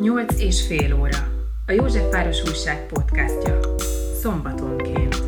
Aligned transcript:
Nyolc 0.00 0.40
és 0.40 0.66
fél 0.66 0.94
óra. 0.94 1.18
A 1.66 1.72
Józsefváros 1.72 2.42
Újság 2.48 2.86
podcastja. 2.86 3.60
Szombatonként. 4.20 5.22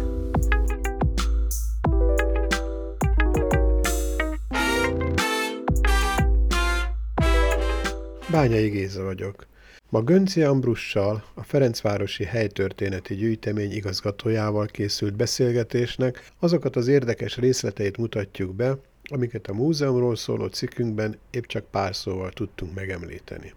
Bányai 8.30 8.68
Géza 8.68 9.02
vagyok. 9.02 9.46
Ma 9.88 10.02
Gönci 10.02 10.42
Ambrussal, 10.42 11.24
a 11.34 11.42
Ferencvárosi 11.42 12.24
Helytörténeti 12.24 13.14
Gyűjtemény 13.14 13.72
igazgatójával 13.72 14.66
készült 14.66 15.16
beszélgetésnek 15.16 16.30
azokat 16.38 16.76
az 16.76 16.86
érdekes 16.86 17.36
részleteit 17.36 17.96
mutatjuk 17.96 18.54
be, 18.54 18.78
amiket 19.12 19.46
a 19.46 19.54
múzeumról 19.54 20.16
szóló 20.16 20.46
cikkünkben 20.46 21.18
épp 21.30 21.44
csak 21.44 21.64
pár 21.70 21.96
szóval 21.96 22.30
tudtunk 22.30 22.74
megemlíteni. 22.74 23.52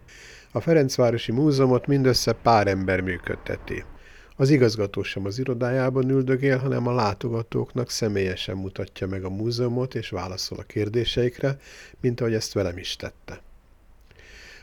A 0.51 0.59
Ferencvárosi 0.59 1.31
Múzeumot 1.31 1.87
mindössze 1.87 2.33
pár 2.33 2.67
ember 2.67 3.01
működteti. 3.01 3.83
Az 4.35 4.49
igazgató 4.49 5.03
sem 5.03 5.25
az 5.25 5.39
irodájában 5.39 6.09
üldögél, 6.09 6.57
hanem 6.57 6.87
a 6.87 6.93
látogatóknak 6.93 7.89
személyesen 7.89 8.57
mutatja 8.57 9.07
meg 9.07 9.23
a 9.23 9.29
múzeumot 9.29 9.95
és 9.95 10.09
válaszol 10.09 10.57
a 10.57 10.63
kérdéseikre, 10.63 11.57
mint 11.99 12.21
ahogy 12.21 12.33
ezt 12.33 12.53
velem 12.53 12.77
is 12.77 12.95
tette. 12.95 13.41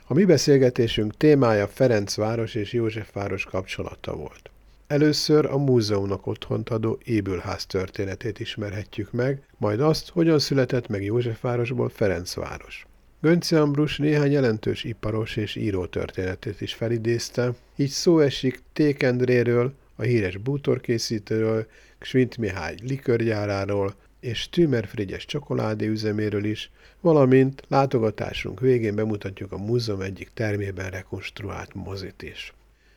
A 0.06 0.14
mi 0.14 0.24
beszélgetésünk 0.24 1.16
témája 1.16 1.69
Ferencváros 1.69 2.55
és 2.55 2.72
Józsefváros 2.72 3.45
kapcsolata 3.45 4.16
volt. 4.16 4.52
Először 4.92 5.46
a 5.46 5.59
múzeumnak 5.59 6.27
otthont 6.27 6.69
adó 6.69 6.98
ébülház 7.05 7.66
történetét 7.66 8.41
ismerhetjük 8.41 9.12
meg, 9.12 9.42
majd 9.59 9.80
azt, 9.80 10.09
hogyan 10.09 10.38
született 10.38 10.88
meg 10.88 11.05
Józsefvárosból 11.05 11.88
Ferencváros. 11.88 12.87
Gönci 13.20 13.55
Ambrus 13.55 13.98
néhány 13.98 14.30
jelentős 14.30 14.84
iparos 14.84 15.36
és 15.36 15.56
író 15.56 15.86
történetét 15.86 16.61
is 16.61 16.75
felidézte, 16.75 17.53
így 17.77 17.89
szó 17.89 18.19
esik 18.19 18.62
Tékendréről, 18.72 19.72
a 19.97 20.03
híres 20.03 20.36
bútorkészítőről, 20.36 21.66
Schwint 22.00 22.36
Mihály 22.36 22.75
likörgyáráról 22.83 23.94
és 24.20 24.48
Tümer 24.48 24.86
Frigyes 24.86 25.25
csokoládé 25.25 25.86
üzeméről 25.86 26.44
is, 26.44 26.70
valamint 27.00 27.62
látogatásunk 27.69 28.61
végén 28.61 28.94
bemutatjuk 28.94 29.53
a 29.53 29.59
múzeum 29.59 30.00
egyik 30.00 30.31
termében 30.34 30.91
rekonstruált 30.91 31.75
mozit 31.75 32.22
is. 32.22 32.53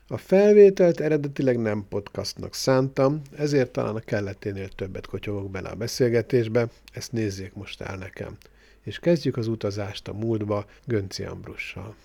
A 0.08 0.18
felvételt 0.18 1.00
eredetileg 1.00 1.60
nem 1.60 1.86
podcastnak 1.90 2.54
szántam, 2.54 3.22
ezért 3.38 3.72
talán 3.72 3.96
a 3.96 4.00
kelleténél 4.00 4.70
többet 4.70 5.08
kotyogok 5.08 5.52
bele 5.52 5.70
a 5.70 5.76
beszélgetésbe, 5.76 6.68
ezt 6.94 7.12
nézzék 7.12 7.54
most 7.54 7.82
el 7.82 7.96
nekem. 7.98 8.38
És 8.82 9.00
kezdjük 9.00 9.38
az 9.38 9.48
utazást 9.48 10.08
a 10.08 10.14
múltba 10.14 10.66
Gönci 10.84 11.24
Ambrussal. 11.24 11.96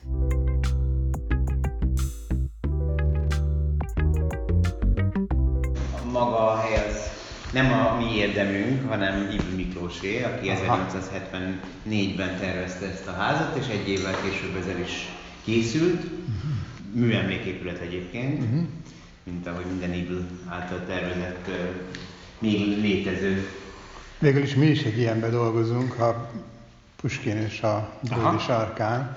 Maga 6.13 6.53
a 6.53 6.57
hely 6.57 6.89
az 6.89 6.97
nem 7.53 7.73
a 7.73 7.97
mi 7.97 8.17
érdemünk, 8.17 8.89
hanem 8.89 9.31
Ibn 9.31 9.57
Miklósé, 9.57 10.23
aki 10.23 10.51
1874-ben 10.55 12.39
tervezte 12.39 12.87
ezt 12.87 13.07
a 13.07 13.13
házat, 13.13 13.57
és 13.57 13.69
egy 13.69 13.89
évvel 13.89 14.15
később 14.23 14.57
ezzel 14.57 14.79
is 14.79 15.09
készült. 15.45 16.05
Uh-huh 16.05 16.50
műemléképület 16.93 17.79
egyébként, 17.79 18.43
uh-huh. 18.43 18.63
mint 19.23 19.47
ahogy 19.47 19.65
minden 19.67 19.95
Ibl 19.95 20.17
által 20.49 20.85
tervezett, 20.87 21.47
uh, 21.49 21.55
még 22.39 22.81
létező. 22.81 23.49
Végül 24.19 24.43
is 24.43 24.55
mi 24.55 24.67
is 24.67 24.83
egy 24.83 24.99
ilyenbe 24.99 25.29
dolgozunk, 25.29 25.99
a 25.99 26.31
Puskin 27.01 27.37
és 27.37 27.61
a 27.61 27.99
Bódi 28.01 28.39
sarkán. 28.39 29.17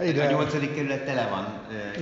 Ide... 0.00 0.26
A 0.26 0.30
nyolcadik 0.30 0.74
kerület 0.74 1.04
tele 1.04 1.28
van 1.30 1.46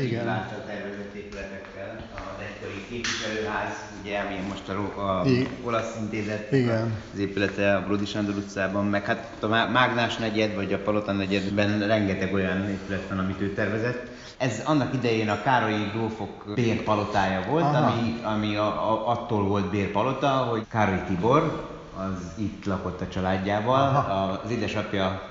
Igen. 0.04 0.28
által 0.28 0.62
tervezett 0.66 1.14
épületekkel. 1.14 1.96
Az 2.14 2.44
egykori 2.44 2.84
képviselőház, 2.88 3.72
ugye, 4.02 4.18
ami 4.18 4.34
most 4.48 4.68
a, 4.68 5.18
a 5.18 5.24
olasz 5.64 5.96
intézet, 6.00 6.52
Igen. 6.52 6.92
az 7.12 7.18
épülete 7.18 7.74
a 7.74 7.80
Brodi 7.80 8.04
Sándor 8.04 8.34
utcában, 8.34 8.86
meg 8.86 9.04
hát 9.04 9.36
a 9.40 9.46
Mágnás 9.46 10.16
negyed, 10.16 10.54
vagy 10.54 10.72
a 10.72 10.78
Palota 10.78 11.12
negyedben 11.12 11.86
rengeteg 11.86 12.34
olyan 12.34 12.68
épület 12.68 13.08
van, 13.08 13.18
amit 13.18 13.40
ő 13.40 13.52
tervezett. 13.52 14.06
Ez 14.36 14.62
annak 14.64 14.94
idején 14.94 15.28
a 15.28 15.42
Károlyi 15.42 15.90
grófok 15.92 16.52
bérpalotája 16.54 17.42
volt, 17.48 17.74
ami, 17.74 18.20
ami 18.22 18.56
a, 18.56 18.66
a, 18.66 19.10
attól 19.10 19.44
volt 19.44 19.70
bérpalota, 19.70 20.28
hogy 20.28 20.62
Károly 20.70 21.02
Tibor, 21.06 21.72
az 21.96 22.32
itt 22.34 22.64
lakott 22.64 23.00
a 23.00 23.08
családjával. 23.08 23.80
Aha. 23.80 24.40
Az 24.44 24.50
édesapja 24.50 25.30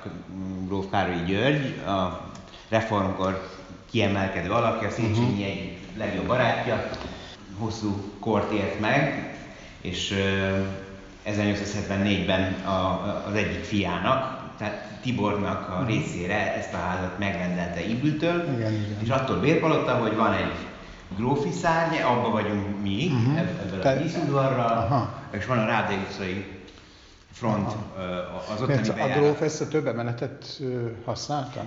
gróf 0.67 0.85
Károly 0.91 1.23
György, 1.25 1.77
a 1.85 2.31
reformkor 2.73 3.49
kiemelkedő 3.91 4.51
alakja, 4.51 4.89
Széchenyi 4.89 5.19
uh-huh. 5.19 5.45
egy 5.45 5.77
legjobb 5.97 6.25
barátja, 6.25 6.89
hosszú 7.57 8.11
kort 8.19 8.51
ért 8.51 8.79
meg, 8.79 9.33
és 9.81 10.15
1874-ben 11.25 12.53
a, 12.65 13.03
az 13.27 13.35
egyik 13.35 13.63
fiának, 13.63 14.41
tehát 14.57 14.91
Tibornak 15.01 15.69
a 15.69 15.85
részére 15.85 16.55
ezt 16.55 16.73
a 16.73 16.77
házat 16.77 17.19
megrendelte 17.19 17.85
Ibültől, 17.85 18.45
és 19.03 19.09
attól 19.09 19.39
bérpalotta, 19.39 19.95
hogy 19.95 20.15
van 20.15 20.33
egy 20.33 20.55
grófi 21.17 21.51
szárny, 21.51 22.01
abba 22.01 22.29
vagyunk 22.29 22.81
mi, 22.81 23.05
uh-huh. 23.05 23.39
ebből 23.39 23.81
a 23.81 24.01
díszudvarral, 24.01 25.09
és 25.31 25.45
van 25.45 25.57
a 25.57 25.65
Rádai 25.65 25.95
utcai 25.95 26.45
front 27.33 27.71
az 28.53 28.61
ottani 28.61 29.01
A 29.01 29.19
gróf 29.19 29.41
ezt 29.41 29.61
a 29.61 29.67
több 29.67 29.87
emeletet 29.87 30.61
használta? 31.05 31.63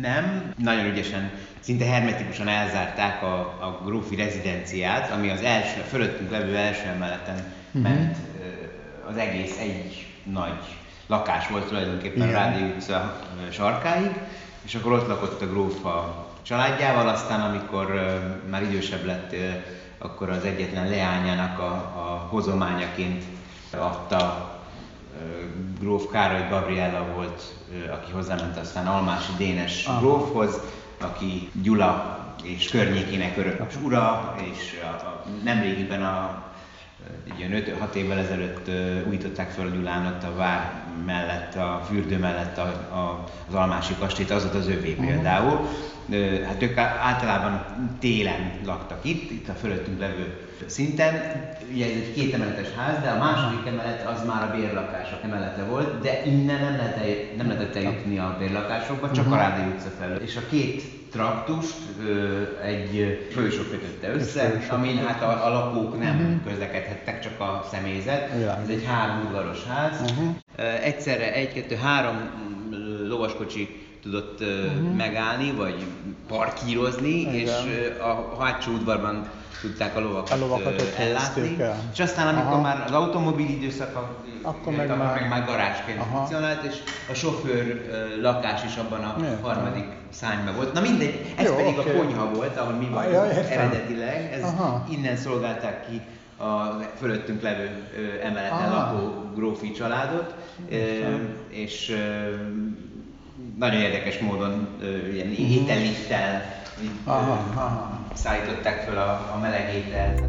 Nem, 0.00 0.52
nagyon 0.58 0.84
ügyesen, 0.84 1.30
szinte 1.60 1.84
hermetikusan 1.84 2.48
elzárták 2.48 3.22
a, 3.22 3.38
a 3.40 3.80
grófi 3.84 4.16
rezidenciát, 4.16 5.10
ami 5.10 5.30
az 5.30 5.42
első, 5.42 5.80
fölöttünk 5.80 6.30
levő 6.30 6.56
első 6.56 6.86
emeleten 6.86 7.52
uh-huh. 7.66 7.82
ment 7.82 8.16
az 9.10 9.16
egész 9.16 9.58
egy 9.58 10.06
nagy 10.32 10.58
lakás 11.06 11.48
volt 11.48 11.66
tulajdonképpen 11.68 12.28
Igen. 12.28 12.28
a 12.28 12.38
Rádi 12.38 12.62
utca 12.62 13.20
sarkáig, 13.50 14.10
és 14.62 14.74
akkor 14.74 14.92
ott 14.92 15.08
lakott 15.08 15.42
a 15.42 15.46
gróf 15.46 15.84
a 15.84 16.26
családjával, 16.42 17.08
aztán 17.08 17.40
amikor 17.40 18.16
már 18.50 18.62
idősebb 18.62 19.04
lett, 19.04 19.34
akkor 19.98 20.30
az 20.30 20.44
egyetlen 20.44 20.88
leányának 20.88 21.58
a, 21.58 21.72
a 21.96 22.26
hozományaként 22.28 23.24
adta 23.70 24.53
gróf 25.80 26.10
Károly 26.10 26.48
Gabriella 26.48 27.06
volt, 27.14 27.42
aki 27.92 28.12
hozzáment 28.12 28.58
aztán 28.58 28.86
Almási 28.86 29.32
Dénes 29.36 29.86
Aha. 29.86 30.00
grófhoz, 30.00 30.60
aki 31.00 31.50
Gyula 31.62 32.18
és 32.42 32.68
környékének 32.68 33.36
örökös 33.36 33.74
ura, 33.82 34.34
és 34.52 34.80
a, 34.82 34.86
a, 34.86 35.24
nemrégiben 35.42 36.02
a 36.02 36.42
Ugye 37.34 37.74
5-6 37.90 37.94
évvel 37.94 38.18
ezelőtt 38.18 38.70
újították 39.08 39.50
fel 39.50 39.66
a 39.66 39.70
Gyulán 39.70 40.18
a 40.22 40.36
vár 40.36 40.82
mellett, 41.06 41.54
a 41.54 41.82
fürdő 41.88 42.18
mellett 42.18 42.58
a, 42.58 42.66
a, 42.94 43.24
az 43.48 43.54
Almási 43.54 43.94
kastélyt, 43.98 44.30
az 44.30 44.44
ott 44.44 44.54
az 44.54 44.68
övé 44.68 44.90
uh-huh. 44.90 45.06
például. 45.06 45.68
Hát 46.46 46.62
ők 46.62 46.76
általában 46.78 47.64
télen 48.00 48.50
laktak 48.64 49.04
itt, 49.04 49.30
itt 49.30 49.48
a 49.48 49.52
fölöttünk 49.52 50.00
levő 50.00 50.40
szinten. 50.66 51.14
Ugye 51.72 51.84
ez 51.84 51.90
egy 51.90 52.12
két 52.14 52.34
emeletes 52.34 52.66
ház, 52.76 53.02
de 53.02 53.08
a 53.08 53.18
második 53.18 53.66
emelet 53.66 54.06
az 54.06 54.26
már 54.26 54.42
a 54.42 54.56
bérlakások 54.56 55.18
emelete 55.22 55.64
volt, 55.64 56.00
de 56.00 56.24
innen 56.24 56.60
nem 56.60 56.76
lehetett, 56.76 57.36
nem 57.36 57.48
lehetett 57.48 57.76
eljutni 57.76 58.18
a 58.18 58.36
bérlakásokba, 58.38 59.10
csak 59.10 59.24
uh-huh. 59.24 59.40
a 59.40 59.42
Rádi 59.42 59.70
utca 59.70 59.88
felől. 59.98 60.16
És 60.16 60.36
a 60.36 60.46
két 60.50 60.82
traktust 61.14 61.74
egy 62.64 63.18
folyosó 63.32 63.62
kötötte 63.62 64.08
össze, 64.12 64.66
amin 64.68 64.96
hát 64.96 65.22
a, 65.22 65.46
a 65.46 65.48
lakók 65.48 65.98
nem 65.98 66.16
uh-huh. 66.16 66.52
közlekedhettek, 66.52 67.20
csak 67.20 67.40
a 67.40 67.66
személyzet. 67.70 68.30
Ja. 68.40 68.58
Ez 68.62 68.68
egy 68.68 68.84
három 68.86 69.26
udvaros 69.26 69.64
ház. 69.64 70.00
Uh-huh. 70.00 70.34
Egyszerre 70.84 71.34
egy-kettő-három 71.34 72.30
lovaskocsi 73.08 73.83
tudott 74.04 74.40
uh-huh. 74.40 74.94
megállni, 74.96 75.52
vagy 75.52 75.86
parkírozni, 76.28 77.20
Igen. 77.20 77.34
és 77.34 77.50
a 78.00 78.42
hátsó 78.42 78.72
udvarban 78.72 79.28
tudták 79.60 79.96
a 79.96 80.00
lovakat, 80.00 80.30
a 80.30 80.36
lovakat 80.36 80.94
ellátni. 80.98 81.56
El. 81.60 81.76
És 81.92 82.00
aztán, 82.00 82.26
amikor 82.28 82.52
Aha. 82.52 82.60
már 82.60 82.84
az 82.86 82.92
automobil 82.92 83.48
időszak, 83.48 83.96
akkor 84.42 84.72
meg, 84.72 84.90
akkor 84.90 85.04
már... 85.04 85.20
meg 85.20 85.28
már 85.28 85.44
garázsként 85.44 85.98
Aha. 85.98 86.16
funkcionált, 86.16 86.62
és 86.62 86.76
a 87.10 87.14
sofőr 87.14 87.82
lakás 88.20 88.64
is 88.64 88.76
abban 88.76 89.04
a 89.04 89.14
Milyen? 89.18 89.38
harmadik 89.42 89.86
szányban 90.10 90.54
volt. 90.54 90.72
Na 90.72 90.80
mindegy, 90.80 91.34
ez 91.36 91.46
Jó, 91.46 91.54
pedig 91.54 91.78
okay. 91.78 91.92
a 91.92 91.96
konyha 91.96 92.30
volt, 92.30 92.56
ahol 92.56 92.72
mi 92.72 92.88
vagyunk 92.88 93.14
ja, 93.14 93.24
eredetileg, 93.24 94.32
ez 94.32 94.42
Aha. 94.42 94.86
innen 94.90 95.16
szolgálták 95.16 95.88
ki 95.88 96.00
a 96.36 96.80
fölöttünk 96.98 97.42
levő 97.42 97.70
emeleten 98.22 98.70
lakó 98.70 99.30
grófi 99.34 99.70
családot, 99.70 100.34
és 101.48 101.96
nagyon 103.58 103.80
érdekes 103.80 104.18
módon 104.18 104.68
ilyen 105.12 105.26
mhm. 105.26 105.42
ételittel 105.42 106.62
szállították 108.14 108.82
fel 108.82 108.96
a, 108.96 109.32
a 109.34 109.38
meleg 109.38 109.74
ételt. 109.74 110.22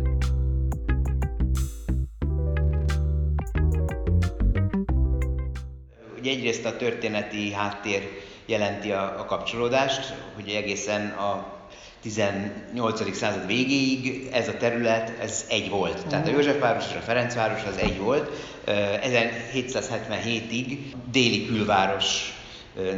Ugye 6.19 6.31
egyrészt 6.31 6.65
a 6.65 6.77
történeti 6.77 7.53
háttér 7.53 8.09
jelenti 8.45 8.91
a, 8.91 9.19
a 9.19 9.25
kapcsolódást, 9.25 10.13
hogy 10.35 10.49
egészen 10.49 11.07
a 11.07 11.53
18. 12.01 13.15
század 13.15 13.47
végéig 13.47 14.29
ez 14.31 14.47
a 14.47 14.57
terület, 14.57 15.13
ez 15.21 15.45
egy 15.49 15.69
volt. 15.69 16.07
Tehát 16.07 16.27
a 16.27 16.31
Józsefváros 16.31 16.83
és 16.89 16.95
a 16.95 16.99
Ferencváros 16.99 17.63
az 17.63 17.77
egy 17.77 17.97
volt. 17.97 18.29
1777-ig 18.65 20.77
déli 21.11 21.45
külváros 21.45 22.33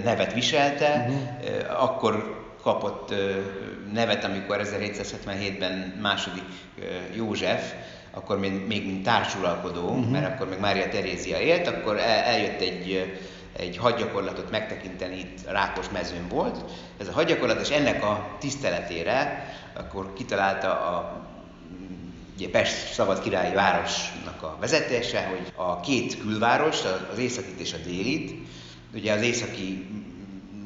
nevet 0.03 0.33
viselte, 0.33 1.05
uh-huh. 1.07 1.83
akkor 1.83 2.45
kapott 2.61 3.13
nevet, 3.93 4.23
amikor 4.23 4.61
1777-ben 4.63 5.97
második 6.01 6.43
József, 7.15 7.73
akkor 8.11 8.39
még, 8.39 8.67
még 8.67 8.85
mint 8.85 9.03
társuralkodó, 9.03 9.87
uh-huh. 9.87 10.09
mert 10.09 10.33
akkor 10.33 10.49
még 10.49 10.59
Mária 10.59 10.89
Terézia 10.89 11.39
élt, 11.39 11.67
akkor 11.67 11.97
el, 11.97 12.23
eljött 12.23 12.61
egy, 12.61 13.17
egy 13.57 13.77
hadgyakorlatot 13.77 14.51
megtekinteni, 14.51 15.17
itt 15.17 15.51
Rákos 15.51 15.89
mezőn 15.89 16.27
volt. 16.29 16.57
Ez 16.99 17.07
a 17.07 17.11
hadgyakorlat, 17.11 17.61
és 17.61 17.69
ennek 17.69 18.03
a 18.03 18.35
tiszteletére 18.39 19.45
akkor 19.73 20.13
kitalálta 20.13 20.69
a 20.69 21.25
ugye 22.37 22.49
Pest 22.49 22.93
szabad 22.93 23.21
királyi 23.21 23.53
városnak 23.53 24.43
a 24.43 24.57
vezetése, 24.59 25.25
hogy 25.25 25.51
a 25.55 25.79
két 25.79 26.19
külváros, 26.19 26.77
az 27.11 27.17
északit 27.17 27.59
és 27.59 27.73
a 27.73 27.77
délit, 27.85 28.47
ugye 28.93 29.13
az 29.13 29.21
északi 29.21 29.85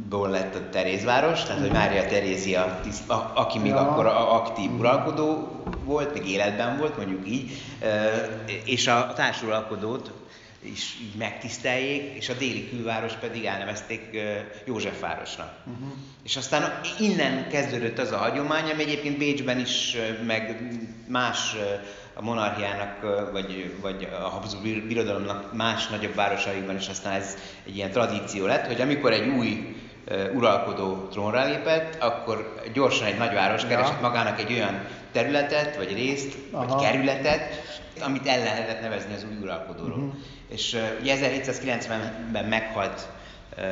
ból 0.10 0.30
lett 0.30 0.56
a 0.56 0.70
Terézváros, 0.70 1.44
tehát 1.44 1.62
hogy 1.62 1.72
Mária 1.72 2.06
Terézia, 2.06 2.80
tiszt, 2.84 3.10
a, 3.10 3.32
aki 3.36 3.60
még 3.60 3.72
ja. 3.72 3.90
akkor 3.90 4.06
aktív 4.06 4.72
uralkodó 4.72 5.64
volt, 5.84 6.14
még 6.14 6.30
életben 6.30 6.78
volt, 6.78 6.98
mondjuk 6.98 7.28
így, 7.28 7.62
és 8.66 8.88
a 8.88 9.14
társuralkodót 9.16 10.12
is 10.64 10.98
így 11.02 11.16
megtiszteljék, 11.16 12.18
és 12.18 12.30
a 12.30 12.34
déli 12.34 12.70
külváros 12.70 13.14
pedig 13.14 13.46
elnevezték 13.46 14.20
Józsefvárosnak. 14.66 15.54
Uh-huh. 15.66 15.92
És 16.24 16.36
aztán 16.36 16.80
innen 17.00 17.48
kezdődött 17.50 18.00
az 18.00 18.12
a 18.12 18.18
hagyomány, 18.18 18.72
ami 18.72 18.84
egyébként 18.84 19.18
Bécsben 19.18 19.60
is, 19.60 19.96
meg 20.26 20.72
más 21.08 21.56
a 22.14 22.22
monarchiának, 22.22 23.30
vagy, 23.32 23.76
vagy 23.82 24.08
a 24.24 24.28
Habsburg 24.28 24.88
birodalomnak 24.88 25.54
más 25.54 25.88
nagyobb 25.88 26.16
városaiban 26.16 26.76
is 26.76 26.88
aztán 26.88 27.14
ez 27.14 27.38
egy 27.66 27.76
ilyen 27.76 27.92
tradíció 27.92 28.46
lett, 28.46 28.68
hogy 28.68 28.82
amikor 28.82 29.12
egy 29.12 29.28
új 29.28 29.76
uralkodó 30.34 31.08
trónra 31.12 31.46
lépett, 31.46 32.04
akkor 32.04 32.62
gyorsan 32.74 33.08
egy 33.08 33.18
nagyváros 33.18 33.66
keresett 33.66 34.02
ja. 34.02 34.08
magának 34.08 34.40
egy 34.40 34.54
olyan 34.54 34.86
területet, 35.12 35.76
vagy 35.76 35.94
részt, 35.94 36.38
Aha. 36.52 36.66
vagy 36.66 36.84
kerületet, 36.84 37.62
amit 38.02 38.28
el 38.28 38.40
lehetett 38.40 38.82
nevezni 38.82 39.14
az 39.14 39.26
új 39.32 39.42
uralkodóról. 39.42 39.98
Uh-huh. 39.98 40.14
És 40.50 40.74
uh, 40.74 40.82
1790-ben 41.06 42.46
meghalt 42.46 43.08
uh, 43.58 43.64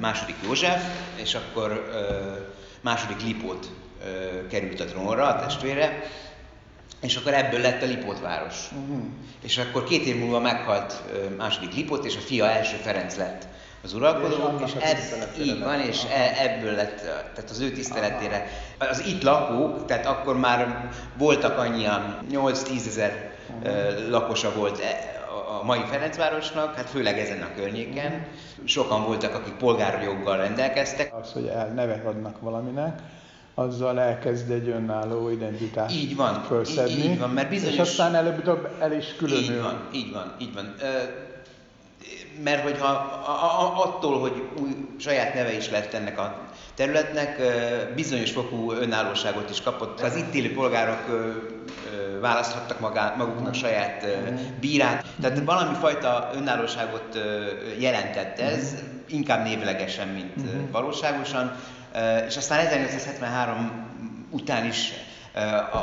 második 0.00 0.34
József, 0.44 0.82
és 1.14 1.34
akkor 1.34 1.90
uh, 1.92 2.36
második 2.80 3.22
Lipót 3.22 3.70
uh, 4.00 4.46
került 4.48 4.80
a 4.80 4.84
trónra, 4.84 5.26
a 5.26 5.40
testvére, 5.40 6.02
és 7.00 7.16
akkor 7.16 7.34
ebből 7.34 7.60
lett 7.60 7.82
a 7.82 7.86
Lipót 7.86 8.20
város. 8.20 8.68
Uh-huh. 8.72 9.04
És 9.42 9.58
akkor 9.58 9.84
két 9.84 10.06
év 10.06 10.18
múlva 10.18 10.40
meghalt 10.40 11.02
második 11.36 11.74
Lipót, 11.74 12.04
és 12.04 12.16
a 12.16 12.20
fia 12.20 12.48
első 12.48 12.76
Ferenc 12.76 13.16
lett 13.16 13.46
az 13.86 13.94
uralkodó, 13.94 14.64
és, 14.64 14.74
és 14.74 14.82
ebb, 14.82 14.98
így 15.40 15.62
van, 15.62 15.80
és 15.80 16.02
e, 16.04 16.32
ebből 16.42 16.74
lett, 16.74 17.00
tehát 17.34 17.50
az 17.50 17.60
ő 17.60 17.70
tiszteletére. 17.70 18.46
Az 18.78 19.06
itt 19.06 19.22
lakók, 19.22 19.84
tehát 19.86 20.06
akkor 20.06 20.38
már 20.38 20.90
voltak 21.18 21.58
annyian, 21.58 22.18
8-10 22.32 22.86
ezer 22.86 23.30
lakosa 24.08 24.52
volt 24.52 24.80
e, 24.80 25.16
a 25.60 25.64
mai 25.64 25.80
Ferencvárosnak, 25.90 26.74
hát 26.74 26.90
főleg 26.90 27.18
ezen 27.18 27.42
a 27.42 27.54
környéken. 27.56 28.26
Sokan 28.64 29.04
voltak, 29.04 29.34
akik 29.34 29.52
polgárjoggal 29.52 30.36
rendelkeztek. 30.36 31.14
Az, 31.14 31.32
hogy 31.32 31.46
el 31.46 31.68
nevet 31.68 32.06
adnak 32.06 32.40
valaminek, 32.40 32.98
azzal 33.58 34.00
elkezd 34.00 34.50
egy 34.50 34.68
önálló 34.68 35.30
identitást 35.30 35.94
így 35.94 36.16
van, 36.16 36.42
felszedni. 36.42 36.92
Így, 36.92 37.04
így 37.04 37.18
van, 37.18 37.30
mert 37.30 37.48
bizonyos... 37.48 37.74
És 37.74 37.80
aztán 37.80 38.14
előbb-utóbb 38.14 38.68
el 38.80 38.92
is 38.92 39.14
különül. 39.18 39.42
Így 39.42 39.62
van, 39.62 39.88
így 39.92 40.12
van, 40.12 40.34
így 40.38 40.54
van 40.54 40.74
mert 42.42 42.62
hogyha 42.62 42.86
attól, 43.76 44.20
hogy 44.20 44.42
új 44.60 44.70
saját 44.98 45.34
neve 45.34 45.56
is 45.56 45.70
lett 45.70 45.94
ennek 45.94 46.18
a 46.18 46.38
területnek, 46.74 47.40
bizonyos 47.94 48.30
fokú 48.30 48.72
önállóságot 48.72 49.50
is 49.50 49.62
kapott. 49.62 50.00
Az 50.00 50.16
itt 50.16 50.34
élő 50.34 50.54
polgárok 50.54 51.34
választhattak 52.20 52.80
magá, 52.80 53.14
maguknak 53.18 53.54
saját 53.54 54.06
bírát. 54.60 55.06
Tehát 55.20 55.44
valami 55.44 55.74
fajta 55.74 56.30
önállóságot 56.34 57.18
jelentett 57.78 58.38
ez, 58.38 58.74
inkább 59.08 59.44
névlegesen, 59.44 60.08
mint 60.08 60.70
valóságosan. 60.70 61.56
És 62.28 62.36
aztán 62.36 62.58
1873 62.58 63.86
után 64.30 64.66
is, 64.66 64.92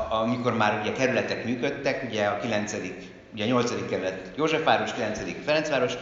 amikor 0.10 0.58
már 0.58 0.80
ugye 0.82 0.92
kerületek 0.92 1.46
működtek, 1.46 2.04
ugye 2.10 2.26
a 2.26 2.40
9 2.40 2.76
ugye 3.34 3.44
a 3.44 3.48
8. 3.48 3.90
kerület 3.90 4.32
Józsefváros, 4.36 4.94
9. 4.94 5.20
Ferencváros, 5.46 5.94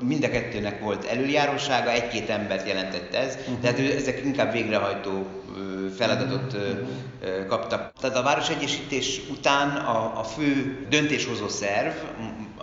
mind 0.00 0.24
a 0.24 0.30
kettőnek 0.30 0.80
volt 0.80 1.04
előjárósága, 1.04 1.90
egy-két 1.90 2.30
embert 2.30 2.68
jelentett 2.68 3.14
ez, 3.14 3.36
uh-huh. 3.40 3.60
tehát 3.60 3.78
ezek 3.78 4.24
inkább 4.24 4.52
végrehajtó 4.52 5.26
feladatot 5.96 6.52
uh-huh. 6.52 7.46
kaptak. 7.46 7.92
Tehát 8.00 8.16
a 8.16 8.22
városegyesítés 8.22 9.20
után 9.30 9.68
a, 9.68 10.18
a 10.18 10.22
fő 10.22 10.78
döntéshozó 10.88 11.48
szerv, 11.48 11.92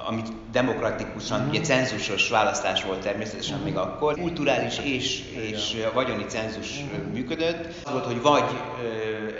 amit 0.06 0.28
demokratikusan, 0.52 1.38
uh-huh. 1.38 1.54
ugye 1.54 1.62
cenzusos 1.62 2.30
választás 2.30 2.84
volt 2.84 3.00
természetesen 3.00 3.58
uh-huh. 3.58 3.70
még 3.70 3.78
akkor, 3.78 4.14
kulturális 4.14 4.80
és, 4.84 5.24
és 5.32 5.86
a 5.90 5.94
vagyoni 5.94 6.26
cenzus 6.28 6.82
uh-huh. 6.82 7.14
működött. 7.14 7.66
Az 7.84 7.92
volt, 7.92 8.06
hogy 8.06 8.22
vagy 8.22 8.44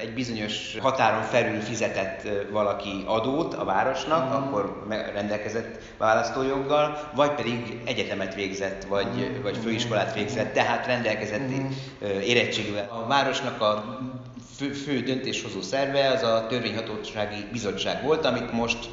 egy 0.01 0.13
bizonyos 0.13 0.77
határon 0.80 1.21
felül 1.21 1.59
fizetett 1.59 2.27
valaki 2.51 3.04
adót 3.06 3.54
a 3.54 3.63
városnak, 3.63 4.24
uh-huh. 4.24 4.44
akkor 4.44 4.86
rendelkezett 5.13 5.81
választójoggal, 5.98 7.10
vagy 7.15 7.31
pedig 7.31 7.80
egyetemet 7.86 8.36
végzett, 8.36 8.83
vagy, 8.83 9.07
uh-huh. 9.07 9.42
vagy 9.42 9.57
főiskolát 9.57 10.13
végzett, 10.13 10.53
tehát 10.53 10.86
rendelkezett 10.86 11.50
uh-huh. 11.50 12.27
érettségűvel. 12.27 12.89
A 13.03 13.07
városnak 13.07 13.62
a 13.62 14.00
fő, 14.57 14.71
fő 14.71 15.00
döntéshozó 15.00 15.62
szerve 15.62 16.10
az 16.10 16.24
a 16.24 16.45
törvényhatósági 16.50 17.45
bizottság 17.51 18.03
volt, 18.03 18.25
amit 18.25 18.51
most 18.51 18.89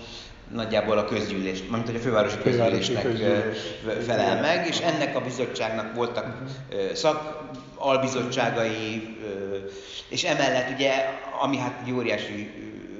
nagyjából 0.52 0.98
a 0.98 1.04
közgyűlés, 1.04 1.62
mint 1.70 1.86
hogy 1.86 1.96
a 1.96 1.98
fővárosi 1.98 2.38
közgyűlésnek 2.42 3.02
közgyűlés. 3.02 3.58
felel 4.06 4.40
meg, 4.40 4.66
és 4.66 4.78
ennek 4.78 5.16
a 5.16 5.20
bizottságnak 5.20 5.94
voltak 5.94 6.26
uh-huh. 6.26 6.92
szak 6.92 7.42
albizottságai, 7.74 9.16
és 10.08 10.24
emellett 10.24 10.70
ugye, 10.74 10.92
ami 11.40 11.56
hát 11.56 11.80
egy 11.84 11.92
óriási 11.92 12.50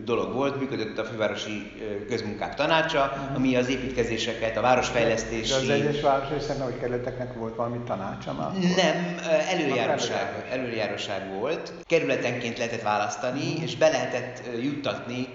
dolog 0.04 0.32
volt, 0.32 0.58
működött 0.58 0.98
a 0.98 1.04
fővárosi 1.04 1.72
közmunkák 2.08 2.54
tanácsa, 2.54 3.12
uh-huh. 3.14 3.36
ami 3.36 3.56
az 3.56 3.68
építkezéseket, 3.68 4.56
a 4.56 4.60
városfejlesztési... 4.60 5.50
De 5.50 5.56
az 5.56 5.68
egyes 5.68 6.00
városrészek 6.00 6.58
vagy 6.58 6.78
kerületeknek 6.78 7.34
volt 7.34 7.56
valami 7.56 7.78
tanácsa 7.86 8.32
már? 8.32 8.50
Nem, 8.76 9.16
előjáróság, 9.50 10.46
előjáróság 10.50 11.32
volt. 11.38 11.72
Kerületenként 11.86 12.58
lehetett 12.58 12.82
választani, 12.82 13.46
uh-huh. 13.46 13.62
és 13.62 13.76
be 13.76 13.88
lehetett 13.88 14.42
juttatni 14.62 15.28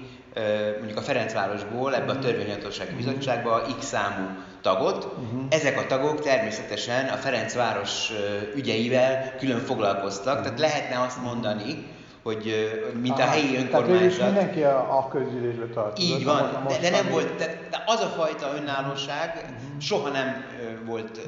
mondjuk 0.77 0.97
a 0.97 1.01
Ferencvárosból 1.01 1.95
ebbe 1.95 2.11
a 2.11 2.13
mhm. 2.13 2.23
törvényhatósági 2.23 2.95
bizottságba 2.95 3.61
x 3.79 3.85
számú 3.85 4.27
tagot. 4.61 5.05
Uh-huh. 5.05 5.41
Ezek 5.49 5.77
a 5.77 5.85
tagok 5.85 6.21
természetesen 6.21 7.07
a 7.07 7.15
Ferencváros 7.15 8.11
ügyeivel 8.55 9.35
külön 9.37 9.59
foglalkoztak, 9.59 10.33
uh-huh. 10.33 10.43
tehát 10.43 10.59
lehetne 10.59 11.05
azt 11.05 11.21
mondani, 11.23 11.85
hogy 12.23 12.53
mint 13.01 13.19
Aha, 13.19 13.27
a 13.27 13.31
helyi 13.31 13.57
önkormányzat. 13.57 14.17
Tehát 14.17 14.33
mindenki 14.33 14.63
a, 14.63 14.97
a 14.97 15.07
közgyűlésbe 15.07 15.65
tartozott. 15.65 16.09
Így 16.09 16.25
van, 16.25 16.65
de, 16.67 16.77
de 16.79 16.89
nem 16.89 17.09
volt, 17.11 17.35
de, 17.35 17.45
de 17.69 17.83
az 17.85 17.99
a 17.99 18.07
fajta 18.07 18.51
önállóság 18.61 19.33
uh-huh. 19.35 19.79
soha 19.79 20.09
nem 20.09 20.45
volt 20.85 21.19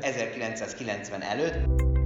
1990 0.00 1.22
előtt. 1.22 1.96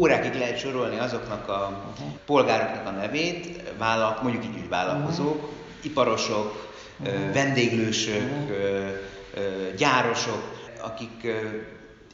Órákig 0.00 0.34
lehet 0.34 0.58
sorolni 0.58 0.98
azoknak 0.98 1.48
a 1.48 1.82
polgároknak 2.26 2.86
a 2.86 2.90
nevét, 2.90 3.62
vállal, 3.78 4.18
mondjuk 4.22 4.44
így, 4.44 4.68
vállalkozók, 4.68 5.34
uh-huh. 5.34 5.50
iparosok, 5.82 6.74
uh-huh. 7.00 7.32
vendéglősök, 7.32 8.30
uh-huh. 8.48 9.74
gyárosok, 9.76 10.58
akik 10.82 11.26